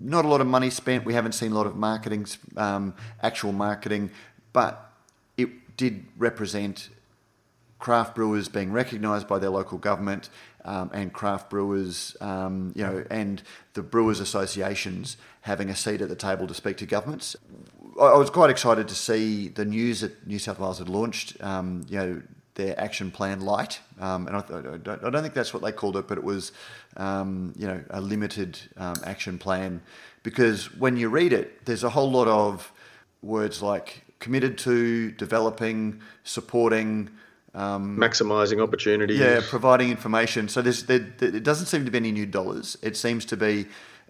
[0.00, 1.04] not a lot of money spent.
[1.04, 4.10] We haven't seen a lot of marketing, um, actual marketing,
[4.52, 4.92] but
[5.36, 6.88] it did represent
[7.78, 10.30] craft brewers being recognised by their local government
[10.64, 13.42] um, and craft brewers, um, you know, and
[13.74, 17.34] the brewers associations having a seat at the table to speak to governments.
[18.00, 21.84] I, was quite excited to see the news that New South Wales had launched, um,
[21.88, 22.22] you know,
[22.54, 25.72] their action plan light, um, and I, I, don't, I, don't, think that's what they
[25.72, 26.52] called it, but it was,
[26.96, 29.80] um, you know, a limited um, action plan,
[30.22, 32.70] because when you read it, there's a whole lot of
[33.22, 37.10] words like committed to, developing, supporting,
[37.54, 39.18] um, Maximising opportunities.
[39.18, 40.48] Yeah, providing information.
[40.48, 42.78] So there's, there, there, it doesn't seem to be any new dollars.
[42.82, 43.66] It seems to be,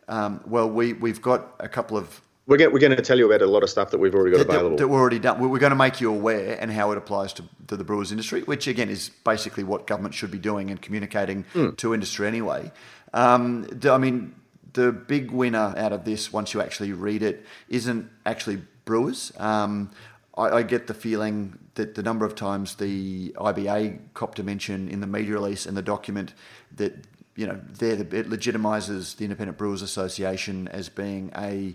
[0.09, 2.21] um, well, we, we've got a couple of.
[2.53, 4.37] We're going, we're going to tell you about a lot of stuff that we've already
[4.37, 4.77] got that, available.
[4.77, 5.41] That, we're already done.
[5.41, 8.43] We're going to make you aware and how it applies to, to the brewers industry,
[8.43, 11.75] which again is basically what government should be doing and communicating mm.
[11.79, 12.71] to industry anyway.
[13.15, 14.35] Um, I mean,
[14.75, 19.33] the big winner out of this, once you actually read it, isn't actually brewers.
[19.38, 19.91] Um,
[20.37, 24.91] I, I, get the feeling that the number of times the IBA copped a mention
[24.91, 26.35] in the media release and the document
[26.77, 26.97] that
[27.35, 31.75] you know there it legitimises the Independent Brewers Association as being a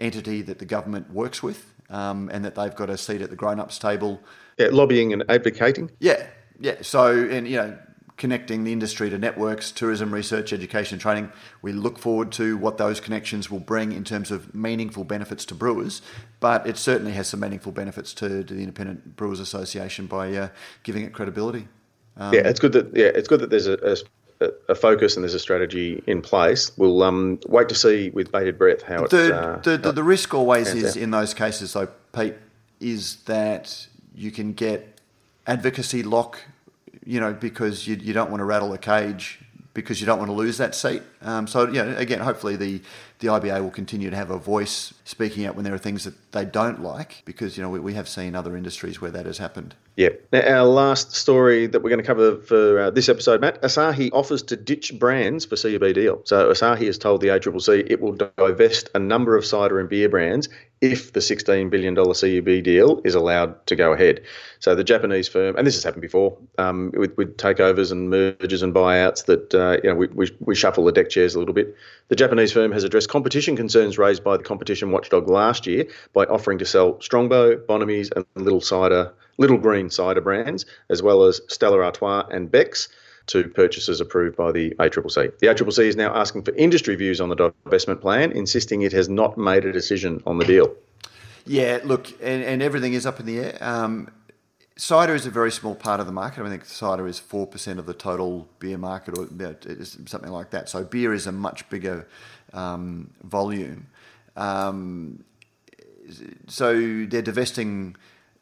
[0.00, 3.36] entity that the government works with um, and that they've got a seat at the
[3.36, 4.20] grown-ups table.
[4.58, 5.90] Yeah, lobbying and advocating.
[6.00, 6.26] Yeah,
[6.58, 6.76] yeah.
[6.82, 7.78] So and you know
[8.20, 11.32] connecting the industry to networks, tourism, research, education, training.
[11.62, 15.54] We look forward to what those connections will bring in terms of meaningful benefits to
[15.54, 16.02] brewers,
[16.38, 20.48] but it certainly has some meaningful benefits to, to the Independent Brewers Association by uh,
[20.82, 21.66] giving it credibility.
[22.18, 23.96] Um, yeah, it's good that yeah, it's good that there's a, a,
[24.40, 26.72] a, focus and there's a strategy in place.
[26.76, 30.34] We'll um, wait to see with bated breath how the, uh, the, the, the risk
[30.34, 31.02] always is out.
[31.02, 32.34] in those cases, though, Pete
[32.80, 35.00] is that you can get
[35.46, 36.40] advocacy lock,
[37.04, 39.40] you know, because you, you don't want to rattle a cage
[39.74, 41.02] because you don't want to lose that seat.
[41.22, 42.80] Um, so, you know, again, hopefully the,
[43.20, 46.32] the IBA will continue to have a voice speaking out when there are things that
[46.32, 49.38] they don't like because, you know, we, we have seen other industries where that has
[49.38, 49.74] happened.
[49.96, 50.08] Yeah.
[50.32, 54.08] Now, our last story that we're going to cover for uh, this episode, Matt, Asahi
[54.12, 56.22] offers to ditch brands for CUB deal.
[56.24, 60.08] So Asahi has told the ACCC it will divest a number of cider and beer
[60.08, 60.48] brands
[60.80, 64.22] if the $16 billion CUB deal is allowed to go ahead.
[64.60, 68.62] So the Japanese firm, and this has happened before um, with, with, takeovers and mergers
[68.62, 71.54] and buyouts, that uh, you know we, we, we shuffle the deck chairs a little
[71.54, 71.76] bit.
[72.08, 76.24] The Japanese firm has addressed competition concerns raised by the competition watchdog last year by
[76.24, 81.42] offering to sell Strongbow, Bonamy's, and Little Cider, Little Green cider brands, as well as
[81.48, 82.88] Stella Artois and Beck's
[83.30, 85.38] to purchases approved by the ACCC.
[85.38, 89.08] The ACCC is now asking for industry views on the divestment plan, insisting it has
[89.08, 90.74] not made a decision on the deal.
[91.46, 93.58] Yeah, look, and, and everything is up in the air.
[93.60, 94.10] Um,
[94.76, 96.44] cider is a very small part of the market.
[96.44, 99.26] I think cider is 4% of the total beer market or
[100.06, 100.68] something like that.
[100.68, 102.08] So beer is a much bigger
[102.52, 103.86] um, volume.
[104.36, 105.24] Um,
[106.48, 107.96] so they're divesting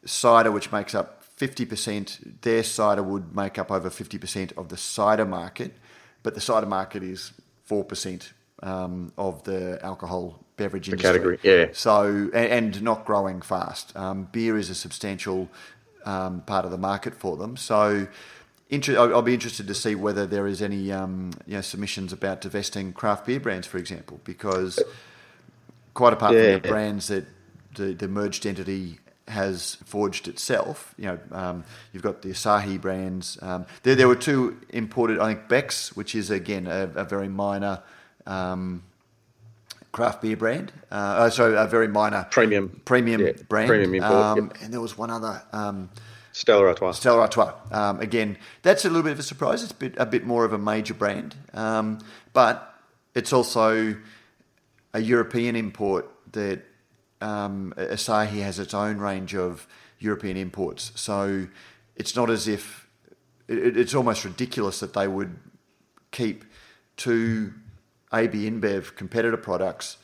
[0.05, 5.25] cider, which makes up 50%, their cider would make up over 50% of the cider
[5.25, 5.73] market,
[6.21, 7.31] but the cider market is
[7.69, 11.09] 4% um, of the alcohol beverage the industry.
[11.09, 11.67] category, yeah.
[11.71, 13.95] So, and, and not growing fast.
[13.95, 15.49] Um, beer is a substantial
[16.05, 17.55] um, part of the market for them.
[17.55, 18.07] So,
[18.69, 22.41] Inter- I'll be interested to see whether there is any um, you know, submissions about
[22.41, 24.79] divesting craft beer brands, for example, because
[25.93, 26.53] quite apart yeah.
[26.53, 27.25] from the brands that
[27.75, 30.93] the, the merged entity has forged itself.
[30.97, 31.63] You know, um,
[31.93, 33.37] you've got the Asahi brands.
[33.41, 35.19] Um, there, there were two imported.
[35.19, 37.81] I think Beck's, which is again a, a very minor
[38.25, 38.83] um,
[39.91, 40.71] craft beer brand.
[40.91, 43.67] Uh, oh, sorry, a very minor premium premium yeah, brand.
[43.67, 44.13] Premium import.
[44.13, 44.57] Um, yep.
[44.61, 45.41] And there was one other.
[45.51, 45.89] Um,
[46.31, 46.91] Stella Artois.
[46.93, 47.53] Stella Artois.
[47.71, 49.63] Um, again, that's a little bit of a surprise.
[49.63, 51.35] It's a bit, a bit more of a major brand,
[52.33, 52.75] but
[53.15, 53.95] it's also
[54.93, 56.61] a European import that
[57.21, 59.67] um, Asahi has its own range of
[59.99, 60.91] European imports.
[60.95, 61.47] So
[61.95, 62.87] it's not as if
[63.47, 65.37] it, it's almost ridiculous that they would
[66.11, 66.45] keep
[66.97, 67.53] two
[68.13, 69.97] AB InBev competitor products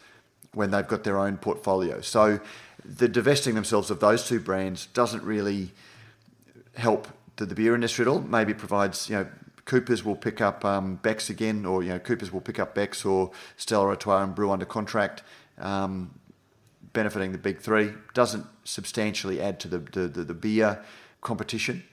[0.54, 2.02] when they've got their own portfolio.
[2.02, 2.40] So
[2.84, 5.72] the divesting themselves of those two brands doesn't really
[6.76, 8.20] help the, the beer industry at all.
[8.20, 9.28] Maybe provides, you know,
[9.66, 13.04] Coopers will pick up um, Beck's again, or you know, Coopers will pick up Beck's
[13.04, 15.24] or Stella Artois and brew under contract.
[15.58, 16.12] Um,
[16.96, 17.92] benefiting the big three.
[18.16, 20.84] Doesn't substantially add to the the, the, the beer
[21.22, 21.84] competition.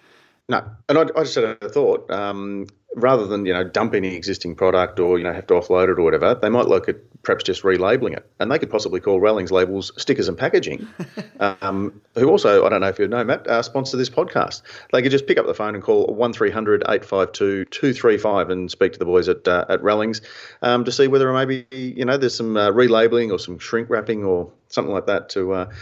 [0.48, 2.10] No, and I, I just had a thought.
[2.10, 5.84] Um, rather than you know dump any existing product or you know have to offload
[5.84, 9.00] it or whatever, they might look at perhaps just relabeling it, and they could possibly
[9.00, 10.86] call Rallings labels stickers and packaging.
[11.40, 14.62] um, who also, I don't know if you know, Matt, uh, sponsor this podcast.
[14.92, 18.98] They could just pick up the phone and call one 852 235 and speak to
[18.98, 20.20] the boys at uh, at Rallings
[20.62, 24.24] um, to see whether maybe you know there's some uh, relabeling or some shrink wrapping
[24.24, 25.72] or something like that to uh,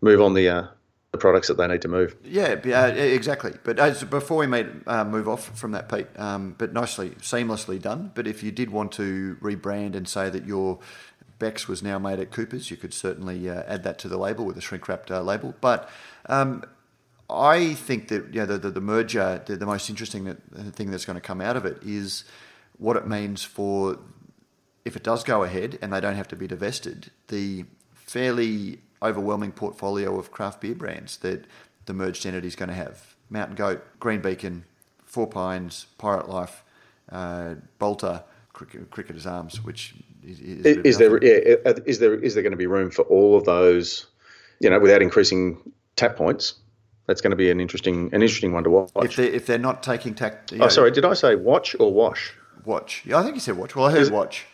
[0.00, 0.66] move on the uh,
[1.12, 2.16] the products that they need to move.
[2.24, 3.52] Yeah, uh, exactly.
[3.64, 7.82] But as, before we made, uh, move off from that, Pete, um, but nicely, seamlessly
[7.82, 8.12] done.
[8.14, 10.78] But if you did want to rebrand and say that your
[11.40, 14.44] Beck's was now made at Cooper's, you could certainly uh, add that to the label
[14.44, 15.54] with a shrink wrapped uh, label.
[15.60, 15.90] But
[16.26, 16.62] um,
[17.28, 20.36] I think that you know, the, the, the merger, the, the, most interesting
[20.72, 22.24] thing that's going to come out of it is
[22.78, 23.98] what it means for
[24.84, 27.64] if it does go ahead and they don't have to be divested, the
[28.10, 31.44] fairly overwhelming portfolio of craft beer brands that
[31.86, 33.14] the merged entity is going to have.
[33.30, 34.64] Mountain Goat, Green Beacon,
[35.04, 36.64] Four Pines, Pirate Life,
[37.12, 39.94] uh, Balter, Cricketer's Arms, which
[40.24, 43.02] is, is, is there yeah, uh, is there is there going to be room for
[43.02, 44.06] all of those,
[44.58, 45.58] you know, without increasing
[45.94, 46.54] tap points?
[47.06, 48.90] That's going to be an interesting an interesting one to watch.
[48.96, 52.34] If they're, if they're not taking tap, oh, sorry, did I say watch or wash?
[52.64, 53.02] Watch.
[53.06, 53.74] Yeah, I think you said watch.
[53.74, 54.46] Well, I heard is, watch.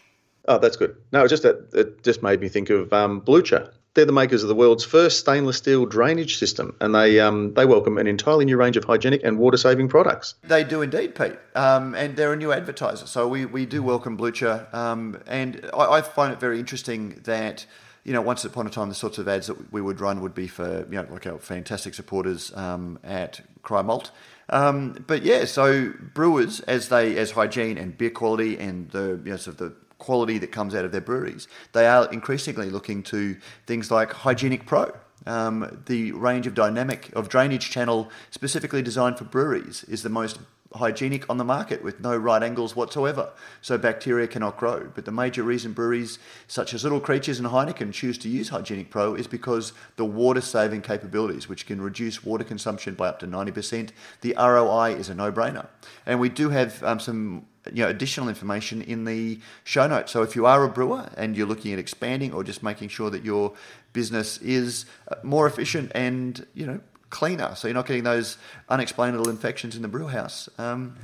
[0.48, 0.96] Oh, that's good.
[1.12, 4.48] No, just that it just made me think of um, Blucher they're the makers of
[4.48, 8.56] the world's first stainless steel drainage system, and they um, they welcome an entirely new
[8.56, 10.34] range of hygienic and water saving products.
[10.44, 13.06] They do indeed, Pete, um, and they're a new advertiser.
[13.06, 17.64] So we, we do welcome Blucher, um, and I, I, find it very interesting that
[18.04, 20.34] you know once upon a time the sorts of ads that we would run would
[20.34, 24.10] be for you know like our fantastic supporters um, at Cryer Malt.
[24.50, 29.30] Um, but yeah, so brewers as they as hygiene and beer quality and the you
[29.30, 31.48] know, sort of the quality that comes out of their breweries.
[31.72, 33.36] They are increasingly looking to
[33.66, 39.84] things like HygienicPro, um, the range of dynamic of drainage channel specifically designed for breweries
[39.84, 40.38] is the most
[40.74, 43.30] hygienic on the market with no right angles whatsoever,
[43.62, 44.90] so bacteria cannot grow.
[44.94, 46.18] But the major reason breweries
[46.48, 50.82] such as Little Creatures and Heineken choose to use HygienicPro is because the water saving
[50.82, 53.90] capabilities, which can reduce water consumption by up to 90%,
[54.20, 55.66] the ROI is a no brainer.
[56.04, 60.12] And we do have um, some you know, additional information in the show notes.
[60.12, 63.10] So if you are a brewer and you're looking at expanding or just making sure
[63.10, 63.52] that your
[63.92, 68.36] business is uh, more efficient and you know cleaner, so you're not getting those
[68.68, 70.48] unexplainable infections in the brew house.
[70.58, 70.96] Um,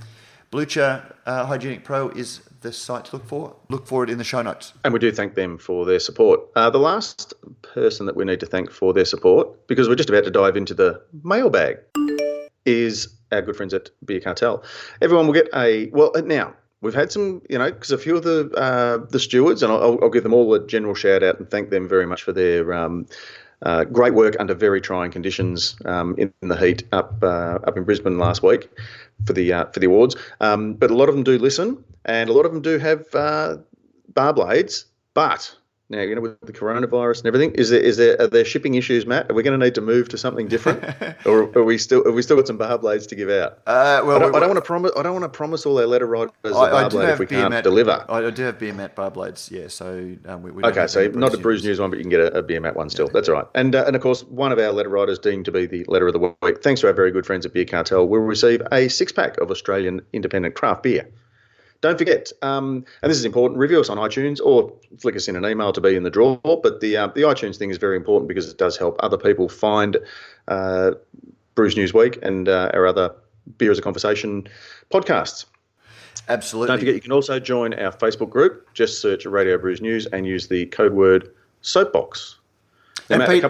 [0.51, 3.57] Blucher uh, HygienicPro is the site to look for.
[3.71, 4.75] Look for it in the show notes.
[4.85, 6.41] And we do thank them for their support.
[6.55, 7.33] Uh, the last
[7.63, 10.57] person that we need to thank for their support, because we're just about to dive
[10.57, 11.79] into the mailbag,
[12.67, 14.63] is our good friends at Beer Cartel.
[15.01, 16.55] Everyone will get a well now.
[16.81, 19.99] We've had some, you know, because a few of the uh, the stewards, and I'll,
[20.03, 22.73] I'll, give them all a general shout out and thank them very much for their
[22.73, 23.07] um,
[23.63, 27.77] uh, great work under very trying conditions um, in, in, the heat up uh, up
[27.77, 28.69] in Brisbane last week
[29.25, 30.17] for the uh, for the awards.
[30.41, 33.07] Um, but a lot of them do listen, and a lot of them do have
[33.15, 33.59] uh,
[34.13, 34.87] bar blades.
[35.15, 35.57] But
[35.93, 38.75] now, you know, with the coronavirus and everything, is there is there are there shipping
[38.75, 39.31] issues, Matt?
[39.31, 40.83] Are we going to need to move to something different,
[41.27, 43.59] or are we still are we still got some bar blades to give out?
[43.67, 44.93] Uh, well, I don't, don't, want to promise.
[44.97, 47.51] I don't want to promise all our letter writers a bar blade if we can't
[47.51, 48.07] mat, deliver.
[48.09, 49.69] I do have beer mat bar blades, yeah.
[49.69, 52.21] So um, we, we okay, so not a Brews News one, but you can get
[52.21, 53.07] a, a beer mat one still.
[53.07, 53.13] Yeah.
[53.13, 53.47] That's all right.
[53.55, 56.07] And uh, and of course, one of our letter writers deemed to be the letter
[56.07, 56.63] of the week.
[56.63, 59.51] Thanks to our very good friends at Beer Cartel, will receive a six pack of
[59.51, 61.07] Australian independent craft beer.
[61.83, 65.35] Don't forget, um, and this is important, review us on iTunes or flick us in
[65.35, 66.37] an email to be in the draw.
[66.37, 69.49] But the uh, the iTunes thing is very important because it does help other people
[69.49, 69.99] find
[70.47, 70.93] uh,
[71.57, 73.13] Brews News Week and uh, our other
[73.59, 74.47] Beer as a Conversation
[74.91, 75.45] podcasts.
[76.29, 76.69] Absolutely.
[76.69, 78.73] Don't forget, you can also join our Facebook group.
[78.75, 81.29] Just search Radio Brews News and use the code word
[81.63, 82.39] soapbox.
[83.13, 83.43] And Pete,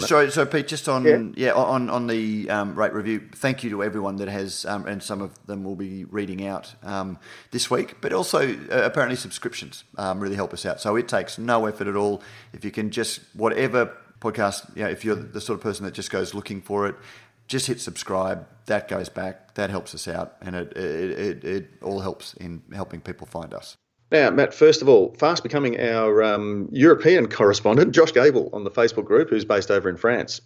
[0.00, 1.04] sorry, so Pete, just on
[1.36, 4.86] yeah, yeah on on the um, rate review, thank you to everyone that has, um,
[4.86, 7.18] and some of them will be reading out um,
[7.50, 8.00] this week.
[8.00, 10.80] But also, uh, apparently, subscriptions um, really help us out.
[10.80, 12.22] So it takes no effort at all.
[12.52, 15.94] If you can just whatever podcast, you know, if you're the sort of person that
[15.94, 16.94] just goes looking for it,
[17.46, 18.46] just hit subscribe.
[18.66, 19.54] That goes back.
[19.54, 23.54] That helps us out, and it it, it, it all helps in helping people find
[23.54, 23.76] us.
[24.10, 28.70] Now, Matt, first of all, fast becoming our um, European correspondent, Josh Gable on the
[28.70, 30.40] Facebook group, who's based over in France.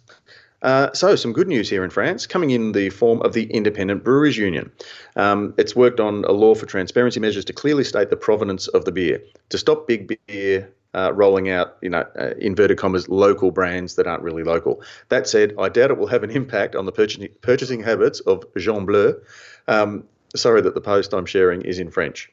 [0.61, 4.03] Uh, so, some good news here in France, coming in the form of the Independent
[4.03, 4.71] Brewers Union.
[5.15, 8.85] Um, it's worked on a law for transparency measures to clearly state the provenance of
[8.85, 13.51] the beer, to stop big beer uh, rolling out, you know, uh, inverted commas, local
[13.51, 14.81] brands that aren't really local.
[15.09, 18.45] That said, I doubt it will have an impact on the purchasing, purchasing habits of
[18.57, 19.19] Jean Bleu.
[19.67, 20.05] Um,
[20.35, 22.31] sorry that the post I'm sharing is in French.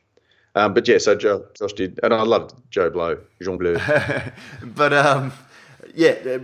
[0.55, 3.79] Um, but yeah, so Joe, Josh did, and I loved Joe Blow, Jean Bleu.
[4.65, 5.33] but um,
[5.95, 6.39] yeah, uh,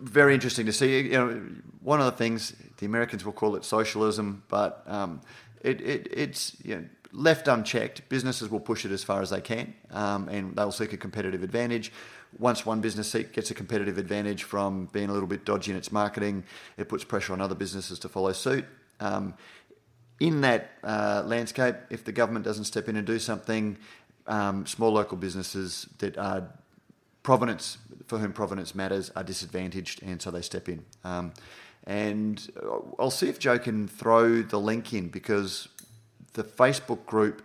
[0.00, 1.00] very interesting to see.
[1.00, 1.42] You know,
[1.82, 5.20] one of the things the Americans will call it socialism, but um,
[5.60, 8.08] it, it, it's you know, left unchecked.
[8.08, 11.42] Businesses will push it as far as they can, um, and they'll seek a competitive
[11.42, 11.92] advantage.
[12.38, 15.90] Once one business gets a competitive advantage from being a little bit dodgy in its
[15.90, 16.44] marketing,
[16.76, 18.64] it puts pressure on other businesses to follow suit.
[19.00, 19.34] Um,
[20.20, 23.78] in that uh, landscape, if the government doesn't step in and do something,
[24.26, 26.46] um, small local businesses that are
[27.22, 30.84] provenance for whom provenance matters are disadvantaged, and so they step in.
[31.04, 31.32] Um,
[31.84, 32.50] and
[32.98, 35.68] I'll see if Joe can throw the link in because
[36.34, 37.42] the Facebook group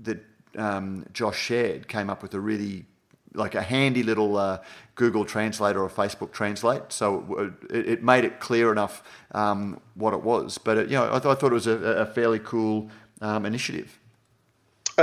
[0.00, 0.24] that
[0.56, 2.86] um, Josh shared came up with a really
[3.34, 4.58] like a handy little uh,
[4.94, 6.82] Google Translate or a Facebook Translate.
[6.88, 9.02] So it, it made it clear enough
[9.32, 10.58] um, what it was.
[10.58, 13.46] But it, you know, I, th- I, thought it was a, a fairly cool um,
[13.46, 13.99] initiative.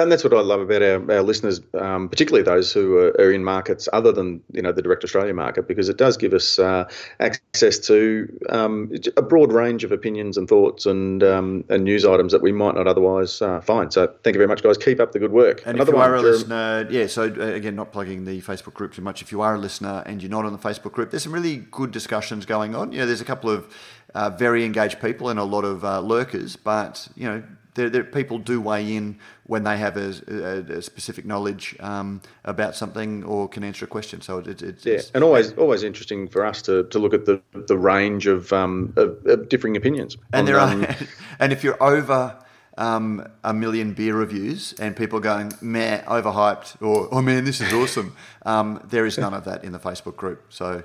[0.01, 3.31] And that's what I love about our, our listeners, um, particularly those who are, are,
[3.31, 6.59] in markets other than you know the direct Australia market, because it does give us
[6.59, 6.89] uh,
[7.19, 12.31] access to um, a broad range of opinions and thoughts and um, and news items
[12.31, 13.91] that we might not otherwise uh, find.
[13.91, 14.77] So thank you very much, guys.
[14.77, 15.61] Keep up the good work.
[15.65, 17.07] And Another if you are a listener, yeah.
[17.07, 19.21] So uh, again, not plugging the Facebook group too much.
[19.21, 21.57] If you are a listener and you're not on the Facebook group, there's some really
[21.57, 22.91] good discussions going on.
[22.91, 23.73] You know, there's a couple of
[24.13, 27.43] uh, very engaged people and a lot of uh, lurkers, but you know
[27.77, 32.21] there, there, people do weigh in when they have a, a, a specific knowledge um,
[32.43, 34.19] about something or can answer a question.
[34.19, 37.41] So it, it, yeah, and always always interesting for us to, to look at the
[37.53, 40.17] the range of, um, of, of differing opinions.
[40.33, 40.85] And there are, um,
[41.39, 42.35] and if you're over.
[42.79, 47.73] Um, a million beer reviews and people going, meh, overhyped, or oh man, this is
[47.73, 48.15] awesome.
[48.45, 50.45] Um, there is none of that in the Facebook group.
[50.49, 50.83] So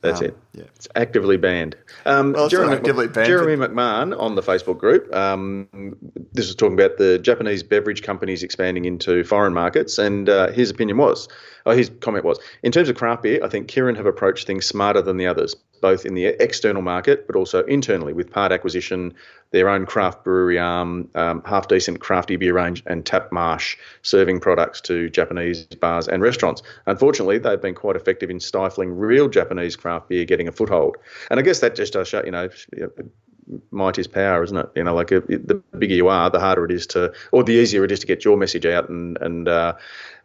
[0.00, 0.36] that's um, it.
[0.54, 0.64] Yeah.
[0.76, 1.76] It's actively banned.
[2.06, 3.26] Um, well, Jeremy, actively banned.
[3.26, 5.14] Jeremy McMahon on the Facebook group.
[5.14, 5.68] Um,
[6.32, 10.70] this was talking about the Japanese beverage companies expanding into foreign markets, and uh, his
[10.70, 11.28] opinion was,
[11.66, 14.66] oh, his comment was, in terms of craft beer, I think Kirin have approached things
[14.66, 15.54] smarter than the others.
[15.80, 19.14] Both in the external market but also internally with part acquisition,
[19.50, 24.40] their own craft brewery arm, um, half decent crafty beer range, and Tap Marché serving
[24.40, 26.62] products to Japanese bars and restaurants.
[26.86, 30.96] Unfortunately, they've been quite effective in stifling real Japanese craft beer getting a foothold.
[31.30, 32.48] And I guess that just does show, you know,
[33.70, 34.68] might is power, isn't it?
[34.76, 37.84] You know, like the bigger you are, the harder it is to, or the easier
[37.84, 39.74] it is to get your message out, and and uh,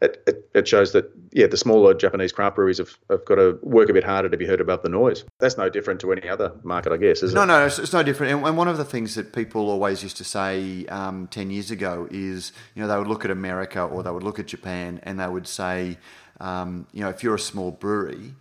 [0.02, 3.58] it, it, it, shows that yeah, the smaller Japanese craft breweries have, have got to
[3.62, 5.24] work a bit harder to be heard above the noise.
[5.40, 7.46] That's no different to any other market, I guess, is no, it?
[7.48, 8.34] No, no, it's, it's, no different.
[8.34, 11.72] And, and, one of the things that people always used to say um, ten years
[11.72, 15.00] ago is, you know, they would look at America or they would look at Japan
[15.04, 15.98] and they would say,
[16.40, 18.34] um, you know, if you're a small brewery,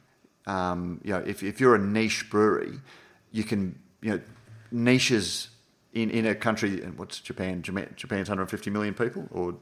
[0.47, 2.81] um, you know, if if you're a niche brewery,
[3.33, 4.21] you can, you know,
[4.71, 5.49] niches
[5.95, 7.63] in, in a country, and what's Japan?
[7.63, 9.55] Japan's 150 million people, or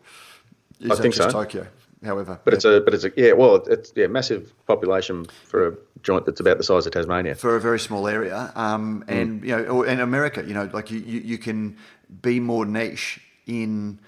[0.91, 1.31] I think so.
[1.31, 1.67] Tokyo?
[2.05, 2.57] However, but yeah.
[2.57, 6.41] it's a but it's a yeah well it's yeah massive population for a joint that's
[6.41, 8.51] about the size of Tasmania for a very small area.
[8.57, 9.21] Um, mm.
[9.21, 9.47] and mm.
[9.47, 11.77] you know, in America, you know, like you, you, you can
[12.23, 14.01] be more niche in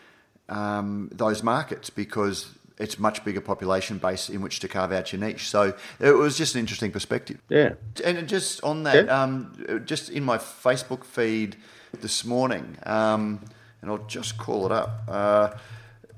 [0.49, 5.21] um, those markets because it's much bigger population base in which to carve out your
[5.21, 5.49] niche.
[5.49, 7.41] So it was just an interesting perspective.
[7.49, 7.75] Yeah.
[8.05, 9.23] And just on that, yeah.
[9.23, 11.57] um, just in my Facebook feed
[12.01, 13.41] this morning, um,
[13.81, 15.03] and I'll just call it up.
[15.07, 15.51] Uh,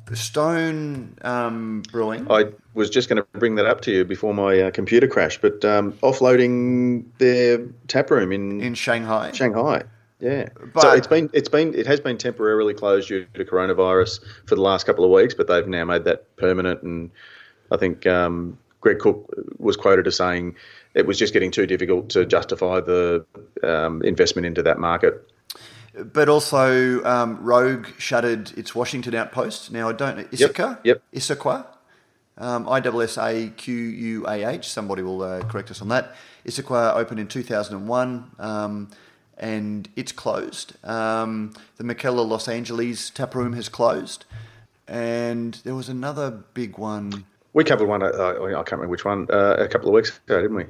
[0.07, 2.31] The stone um, Brewing.
[2.31, 5.43] I was just going to bring that up to you before my uh, computer crashed,
[5.43, 9.33] but um, offloading their tap room in in Shanghai.
[9.33, 9.83] Shanghai.
[10.21, 10.49] Yeah.
[10.73, 14.55] But, so it's been it's been it has been temporarily closed due to coronavirus for
[14.55, 16.83] the last couple of weeks, but they've now made that permanent.
[16.83, 17.11] And
[17.73, 19.29] I think um, Greg Koch
[19.59, 20.55] was quoted as saying
[20.95, 23.27] it was just getting too difficult to justify the
[23.65, 25.29] um, investment into that market.
[26.05, 29.73] But also, um, Rogue shuttered its Washington outpost.
[29.73, 30.79] Now I don't know Issaquah.
[30.85, 30.85] Yep.
[30.85, 31.03] yep.
[31.15, 31.67] Issaquah.
[32.39, 34.69] Um, I W S A Q U A H.
[34.69, 36.15] Somebody will uh, correct us on that.
[36.45, 38.31] Issaquah opened in 2001.
[38.39, 38.91] Um,
[39.39, 40.75] and it's closed.
[40.85, 44.25] Um, the Mikkeller Los Angeles tap room has closed,
[44.89, 47.25] and there was another big one.
[47.53, 48.03] We covered one.
[48.03, 49.27] Uh, I can't remember which one.
[49.31, 50.67] Uh, a couple of weeks ago, didn't we?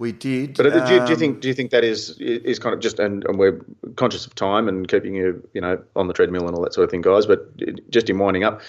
[0.00, 0.56] We did.
[0.56, 2.80] But um, do, you, do, you, think do you think that is is kind of
[2.80, 3.60] just and, and, we're
[3.96, 6.84] conscious of time and keeping you you know on the treadmill and all that sort
[6.84, 7.26] of thing, guys.
[7.26, 7.54] But
[7.90, 8.62] just in winding up,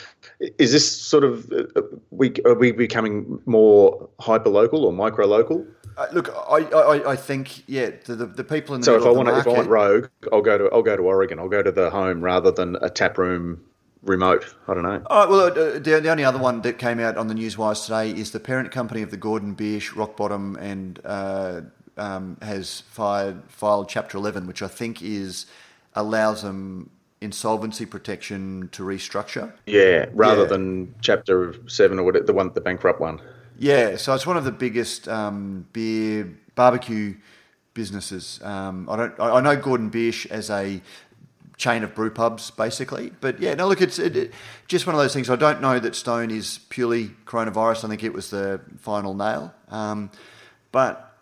[0.58, 5.66] is this sort of uh, we are we becoming more hyper local or micro local?
[5.96, 9.06] Uh, look, I, I, I think yeah, the, the, the people in the so if
[9.06, 11.40] I want if I want Rogue, I'll go to I'll go to Oregon.
[11.40, 13.62] I'll go to the home rather than a tap room
[14.04, 14.56] remote.
[14.68, 15.02] I don't know.
[15.10, 18.12] Oh, well, uh, the, the only other one that came out on the newswires today
[18.12, 21.62] is the parent company of the Gordon Biersch Rock Bottom and uh,
[21.98, 25.46] um, has fired, filed Chapter 11, which I think is
[25.94, 26.90] allows them
[27.20, 29.54] insolvency protection to restructure.
[29.66, 30.48] Yeah, rather yeah.
[30.48, 33.22] than Chapter 7 or whatever, the one, the bankrupt one.
[33.60, 37.16] Yeah, so it's one of the biggest um, beer barbecue
[37.74, 38.42] businesses.
[38.44, 39.20] Um, I don't.
[39.20, 40.82] I, know Gordon Biersch as a
[41.58, 43.12] chain of brew pubs, basically.
[43.22, 44.34] But yeah, no, look, it's it, it,
[44.68, 45.30] just one of those things.
[45.30, 47.86] I don't know that Stone is purely coronavirus.
[47.86, 49.54] I think it was the final nail.
[49.70, 50.12] Um,
[50.72, 51.16] but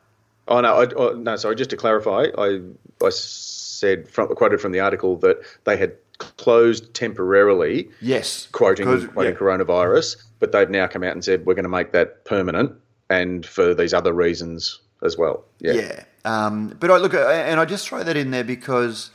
[0.47, 1.55] oh no, I, oh, no, sorry.
[1.55, 2.61] Just to clarify, I
[3.03, 7.89] I said from, quoted from the article that they had closed temporarily.
[8.01, 9.39] Yes, quoting quoting yeah.
[9.39, 12.73] coronavirus but they've now come out and said we're going to make that permanent
[13.09, 15.43] and for these other reasons as well.
[15.59, 15.73] Yeah.
[15.73, 16.03] Yeah.
[16.25, 19.11] Um, but I look, and I just throw that in there because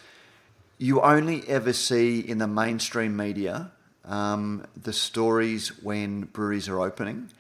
[0.79, 3.71] you only ever see in the mainstream media
[4.05, 7.31] um, the stories when breweries are opening,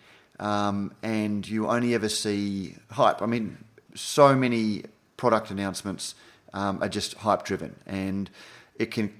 [0.40, 3.22] um, and you only ever see hype.
[3.22, 3.58] I mean,
[3.94, 4.84] so many
[5.16, 6.14] product announcements
[6.52, 8.30] um, are just hype driven, and
[8.78, 9.12] it can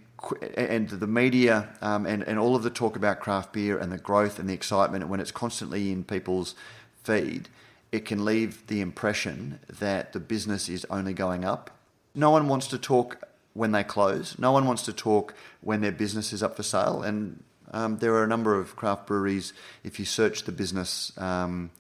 [0.57, 3.99] and the media um, and, and all of the talk about craft beer and the
[3.99, 6.55] growth and the excitement when it's constantly in people's
[7.03, 7.49] feed,
[7.93, 11.71] it can leave the impression that the business is only going up.
[12.15, 13.19] No one wants to talk
[13.55, 14.39] when they close.
[14.39, 17.03] No one wants to talk when their business is up for sale.
[17.03, 17.43] And
[17.73, 19.53] um, there are a number of craft breweries.
[19.83, 21.71] If you search the business um,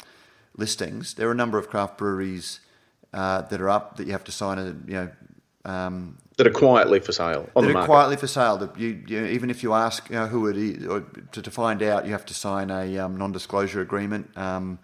[0.56, 2.60] listings, there are a number of craft breweries
[3.12, 5.10] uh, that are up that you have to sign a you know
[5.64, 7.86] um, that are quietly for sale on that the are market.
[7.86, 8.56] quietly for sale.
[8.56, 11.00] That you, you even if you ask you know, who it is, or
[11.32, 14.78] to, to find out, you have to sign a um, non-disclosure agreement um,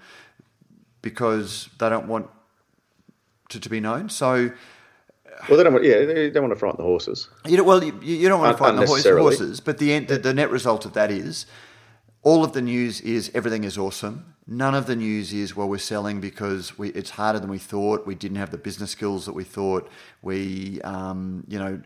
[1.03, 2.29] because they don't want
[3.51, 4.09] to, to be known.
[4.09, 4.51] So.
[5.49, 5.85] Well, they don't want.
[5.85, 7.29] Yeah, they don't want to frighten the horses.
[7.47, 10.19] You know, well, you, you don't want to frighten the horses, but the, end, the
[10.19, 11.47] the net result of that is
[12.23, 14.35] all of the news is everything is awesome.
[14.47, 18.07] None of the news is well we're selling because we, it's harder than we thought.
[18.07, 19.89] We didn't have the business skills that we thought.
[20.23, 21.81] We um, you know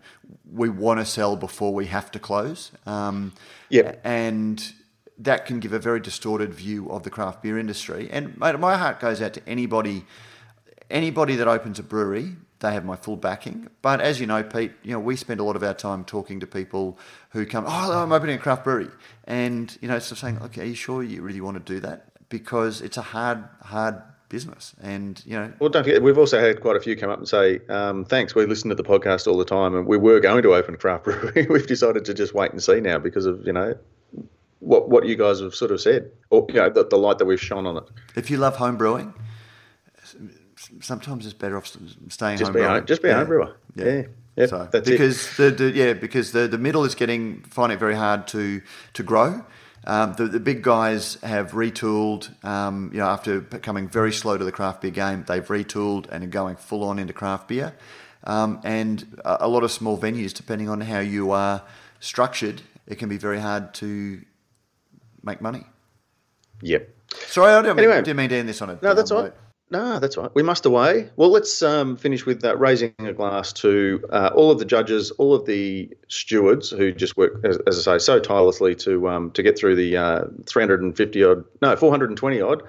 [0.51, 2.72] we want to sell before we have to close.
[2.86, 3.32] Um,
[3.68, 4.64] yeah, and
[5.18, 8.09] that can give a very distorted view of the craft beer industry.
[8.11, 10.05] And my, my heart goes out to anybody
[10.90, 13.69] anybody that opens a brewery, they have my full backing.
[13.83, 16.41] But as you know, Pete, you know we spend a lot of our time talking
[16.41, 16.99] to people
[17.31, 17.65] who come.
[17.67, 18.89] Oh, I'm opening a craft brewery,
[19.25, 21.79] and you know, sort of saying, okay, are you sure you really want to do
[21.81, 22.09] that?
[22.31, 25.53] Because it's a hard, hard business, and you know.
[25.59, 28.35] Well, don't forget, we've also had quite a few come up and say, um, "Thanks,
[28.35, 30.79] we listen to the podcast all the time, and we were going to open a
[30.79, 31.47] craft brewery.
[31.51, 33.77] we've decided to just wait and see now because of you know
[34.61, 37.27] what what you guys have sort of said, or you know the, the light that
[37.27, 37.85] we've shone on it.
[38.17, 39.12] If you love home brewing,
[40.81, 41.67] sometimes it's better off
[42.09, 42.71] staying just home be brewing.
[42.71, 43.53] home, just be a home.
[43.77, 43.85] Yeah.
[43.85, 44.03] yeah.
[44.37, 45.59] Yep, so, that's because it.
[45.59, 48.62] the, the yeah because the, the middle is getting finding it very hard to
[48.95, 49.45] to grow.
[49.87, 52.45] Um, the, the big guys have retooled.
[52.45, 56.25] Um, you know, after coming very slow to the craft beer game, they've retooled and
[56.25, 57.75] are going full on into craft beer.
[58.25, 61.62] Um, and a, a lot of small venues, depending on how you are
[62.01, 64.23] structured, it can be very hard to
[65.23, 65.65] make money.
[66.62, 66.89] Yep.
[67.27, 67.95] Sorry, I didn't, Anyway.
[67.97, 68.79] mean, didn't mean to end this on a.
[68.81, 69.33] No, that's all right.
[69.71, 70.31] No, that's right.
[70.35, 71.09] We must away.
[71.17, 75.11] Well, let's um, finish with uh, raising a glass to uh, all of the judges,
[75.12, 79.31] all of the stewards who just work, as, as I say, so tirelessly to um,
[79.33, 82.62] to get through the uh, 350 odd, no, 420 odd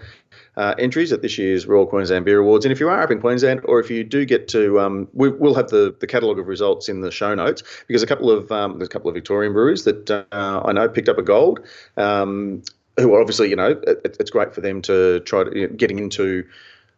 [0.55, 2.63] uh, entries at this year's Royal Queensland Beer Awards.
[2.63, 5.29] And if you are up in Queensland, or if you do get to, um, we,
[5.29, 8.49] we'll have the, the catalogue of results in the show notes because a couple of
[8.53, 11.59] um, there's a couple of Victorian breweries that uh, I know picked up a gold.
[11.97, 12.63] Um,
[12.97, 15.73] who are obviously, you know, it, it's great for them to try to you know,
[15.75, 16.45] getting into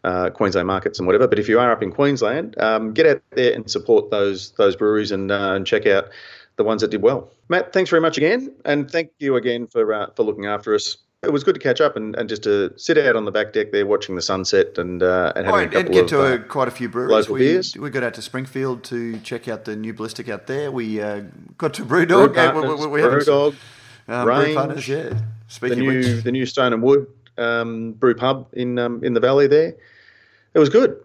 [0.08, 1.28] uh, Queensland markets and whatever.
[1.28, 4.76] But if you are up in Queensland, um, get out there and support those those
[4.76, 6.06] breweries and uh, and check out
[6.56, 7.30] the ones that did well.
[7.50, 10.98] Matt, thanks very much again, and thank you again for uh, for looking after us.
[11.24, 13.52] It was good to catch up and, and just to sit out on the back
[13.52, 16.10] deck there watching the sunset and uh, and Oh, having a couple and get of
[16.10, 17.28] to uh, a, quite a few breweries.
[17.28, 17.76] we, beers.
[17.76, 20.72] we got out to Springfield to check out the new ballistic out there.
[20.72, 21.24] We uh,
[21.58, 22.34] got to Brewdog.
[22.34, 23.56] Brew we- we, we Brewdog,
[24.08, 25.14] um, Brew Partners, yeah.
[25.60, 29.14] the new of which, the new Stone and Wood um, brew pub in um, in
[29.14, 29.76] the valley there.
[30.58, 31.00] It was good.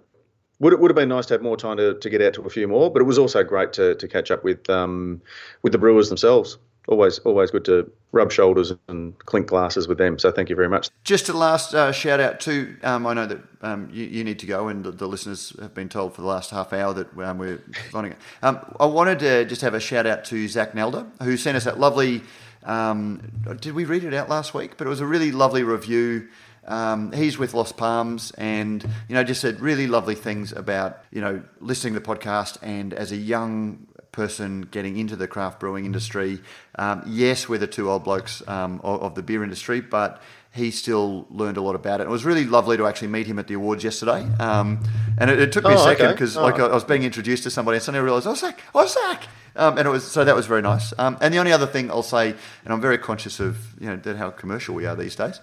[0.61, 2.43] Would it would have been nice to have more time to, to get out to
[2.43, 5.21] a few more, but it was also great to, to catch up with um,
[5.61, 6.57] with the brewers themselves.
[6.89, 10.19] Always always good to rub shoulders and clink glasses with them.
[10.19, 10.89] So thank you very much.
[11.05, 14.39] just a last uh, shout out to, um, I know that um, you, you need
[14.39, 17.15] to go, and the, the listeners have been told for the last half hour that
[17.19, 18.19] um, we're finding it.
[18.43, 21.65] Um, I wanted to just have a shout out to Zach Nelder, who sent us
[21.65, 22.23] that lovely.
[22.65, 23.21] Um,
[23.61, 24.79] did we read it out last week?
[24.79, 26.29] But it was a really lovely review.
[26.67, 31.21] Um, he's with Lost Palms, and you know, just said really lovely things about you
[31.21, 35.85] know listening to the podcast, and as a young person getting into the craft brewing
[35.87, 36.41] industry,
[36.79, 40.23] um, yes, we're the two old blokes um, of, of the beer industry, but
[40.55, 42.05] he still learned a lot about it.
[42.05, 44.83] It was really lovely to actually meet him at the awards yesterday, um,
[45.19, 46.13] and it, it took me a Oh, second okay.
[46.15, 46.43] because Oh.
[46.43, 49.25] like I was being introduced to somebody, and suddenly I realised, oh Zach, oh Zach,
[49.57, 50.93] um, and it was so that was very nice.
[50.99, 52.31] Um, and the only other thing I'll say,
[52.65, 55.41] and I'm very conscious of you know that how commercial we are these days,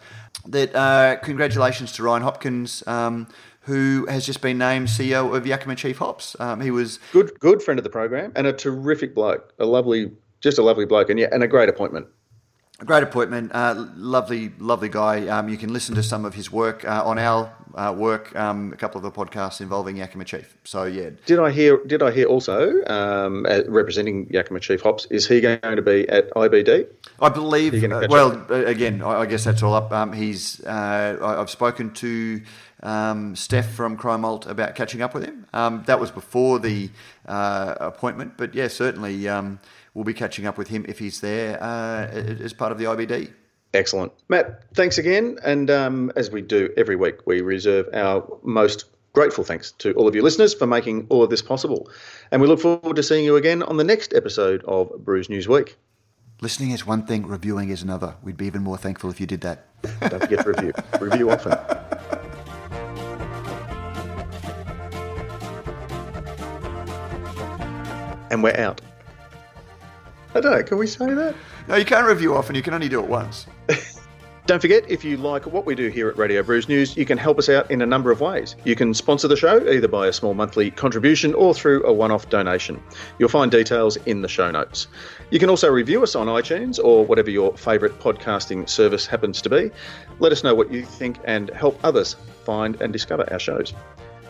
[0.48, 2.84] that uh, congratulations to Ryan Hopkins.
[3.62, 6.36] Who has just been named CEO of Yakima Chief Hops?
[6.40, 10.12] Um, he was Good good friend of the program and a terrific bloke, a lovely
[10.42, 12.08] just a lovely bloke, and yeah, and a great appointment.
[12.82, 15.28] A great appointment, uh, lovely, lovely guy.
[15.28, 18.72] Um, you can listen to some of his work uh, on our uh, work, um,
[18.72, 20.58] a couple of the podcasts involving Yakima Chief.
[20.64, 21.84] So yeah, Did I hear?
[21.86, 25.06] Did I hear also um, uh, representing Yakima Chief Hops?
[25.12, 26.88] Is he going to be at IBD?
[27.22, 27.84] I believe.
[27.84, 29.92] Uh, well, uh, again, I, I guess that's all up.
[29.92, 30.64] Um, he's.
[30.64, 32.42] Uh, I've spoken to
[32.84, 35.46] um, Steph from Cryer Malt about catching up with him.
[35.54, 36.90] Um, that was before the
[37.26, 39.60] uh, appointment, but yeah, certainly um,
[39.94, 43.34] we'll be catching up with him if he's there uh, as part of the IBD.
[43.74, 44.64] Excellent, Matt.
[44.74, 49.72] Thanks again, and um, as we do every week, we reserve our most grateful thanks
[49.74, 51.90] to all of you listeners for making all of this possible,
[52.32, 55.48] and we look forward to seeing you again on the next episode of Brews News
[55.48, 55.78] Week.
[56.42, 58.16] Listening is one thing, reviewing is another.
[58.24, 59.66] We'd be even more thankful if you did that.
[60.00, 60.74] Don't forget to review.
[61.02, 61.99] review often.
[68.32, 68.82] And we're out.
[70.36, 70.64] I don't know.
[70.64, 71.36] Can we say that?
[71.68, 72.56] No, you can't review often.
[72.56, 73.48] You can only do it once.
[74.50, 77.20] Don't forget, if you like what we do here at Radio Brews News, you can
[77.20, 78.56] help us out in a number of ways.
[78.64, 82.10] You can sponsor the show either by a small monthly contribution or through a one
[82.10, 82.82] off donation.
[83.20, 84.88] You'll find details in the show notes.
[85.30, 89.52] You can also review us on iTunes or whatever your favourite podcasting service happens to
[89.52, 89.70] be.
[90.18, 93.76] Let us know what you think and help others find and discover our shows.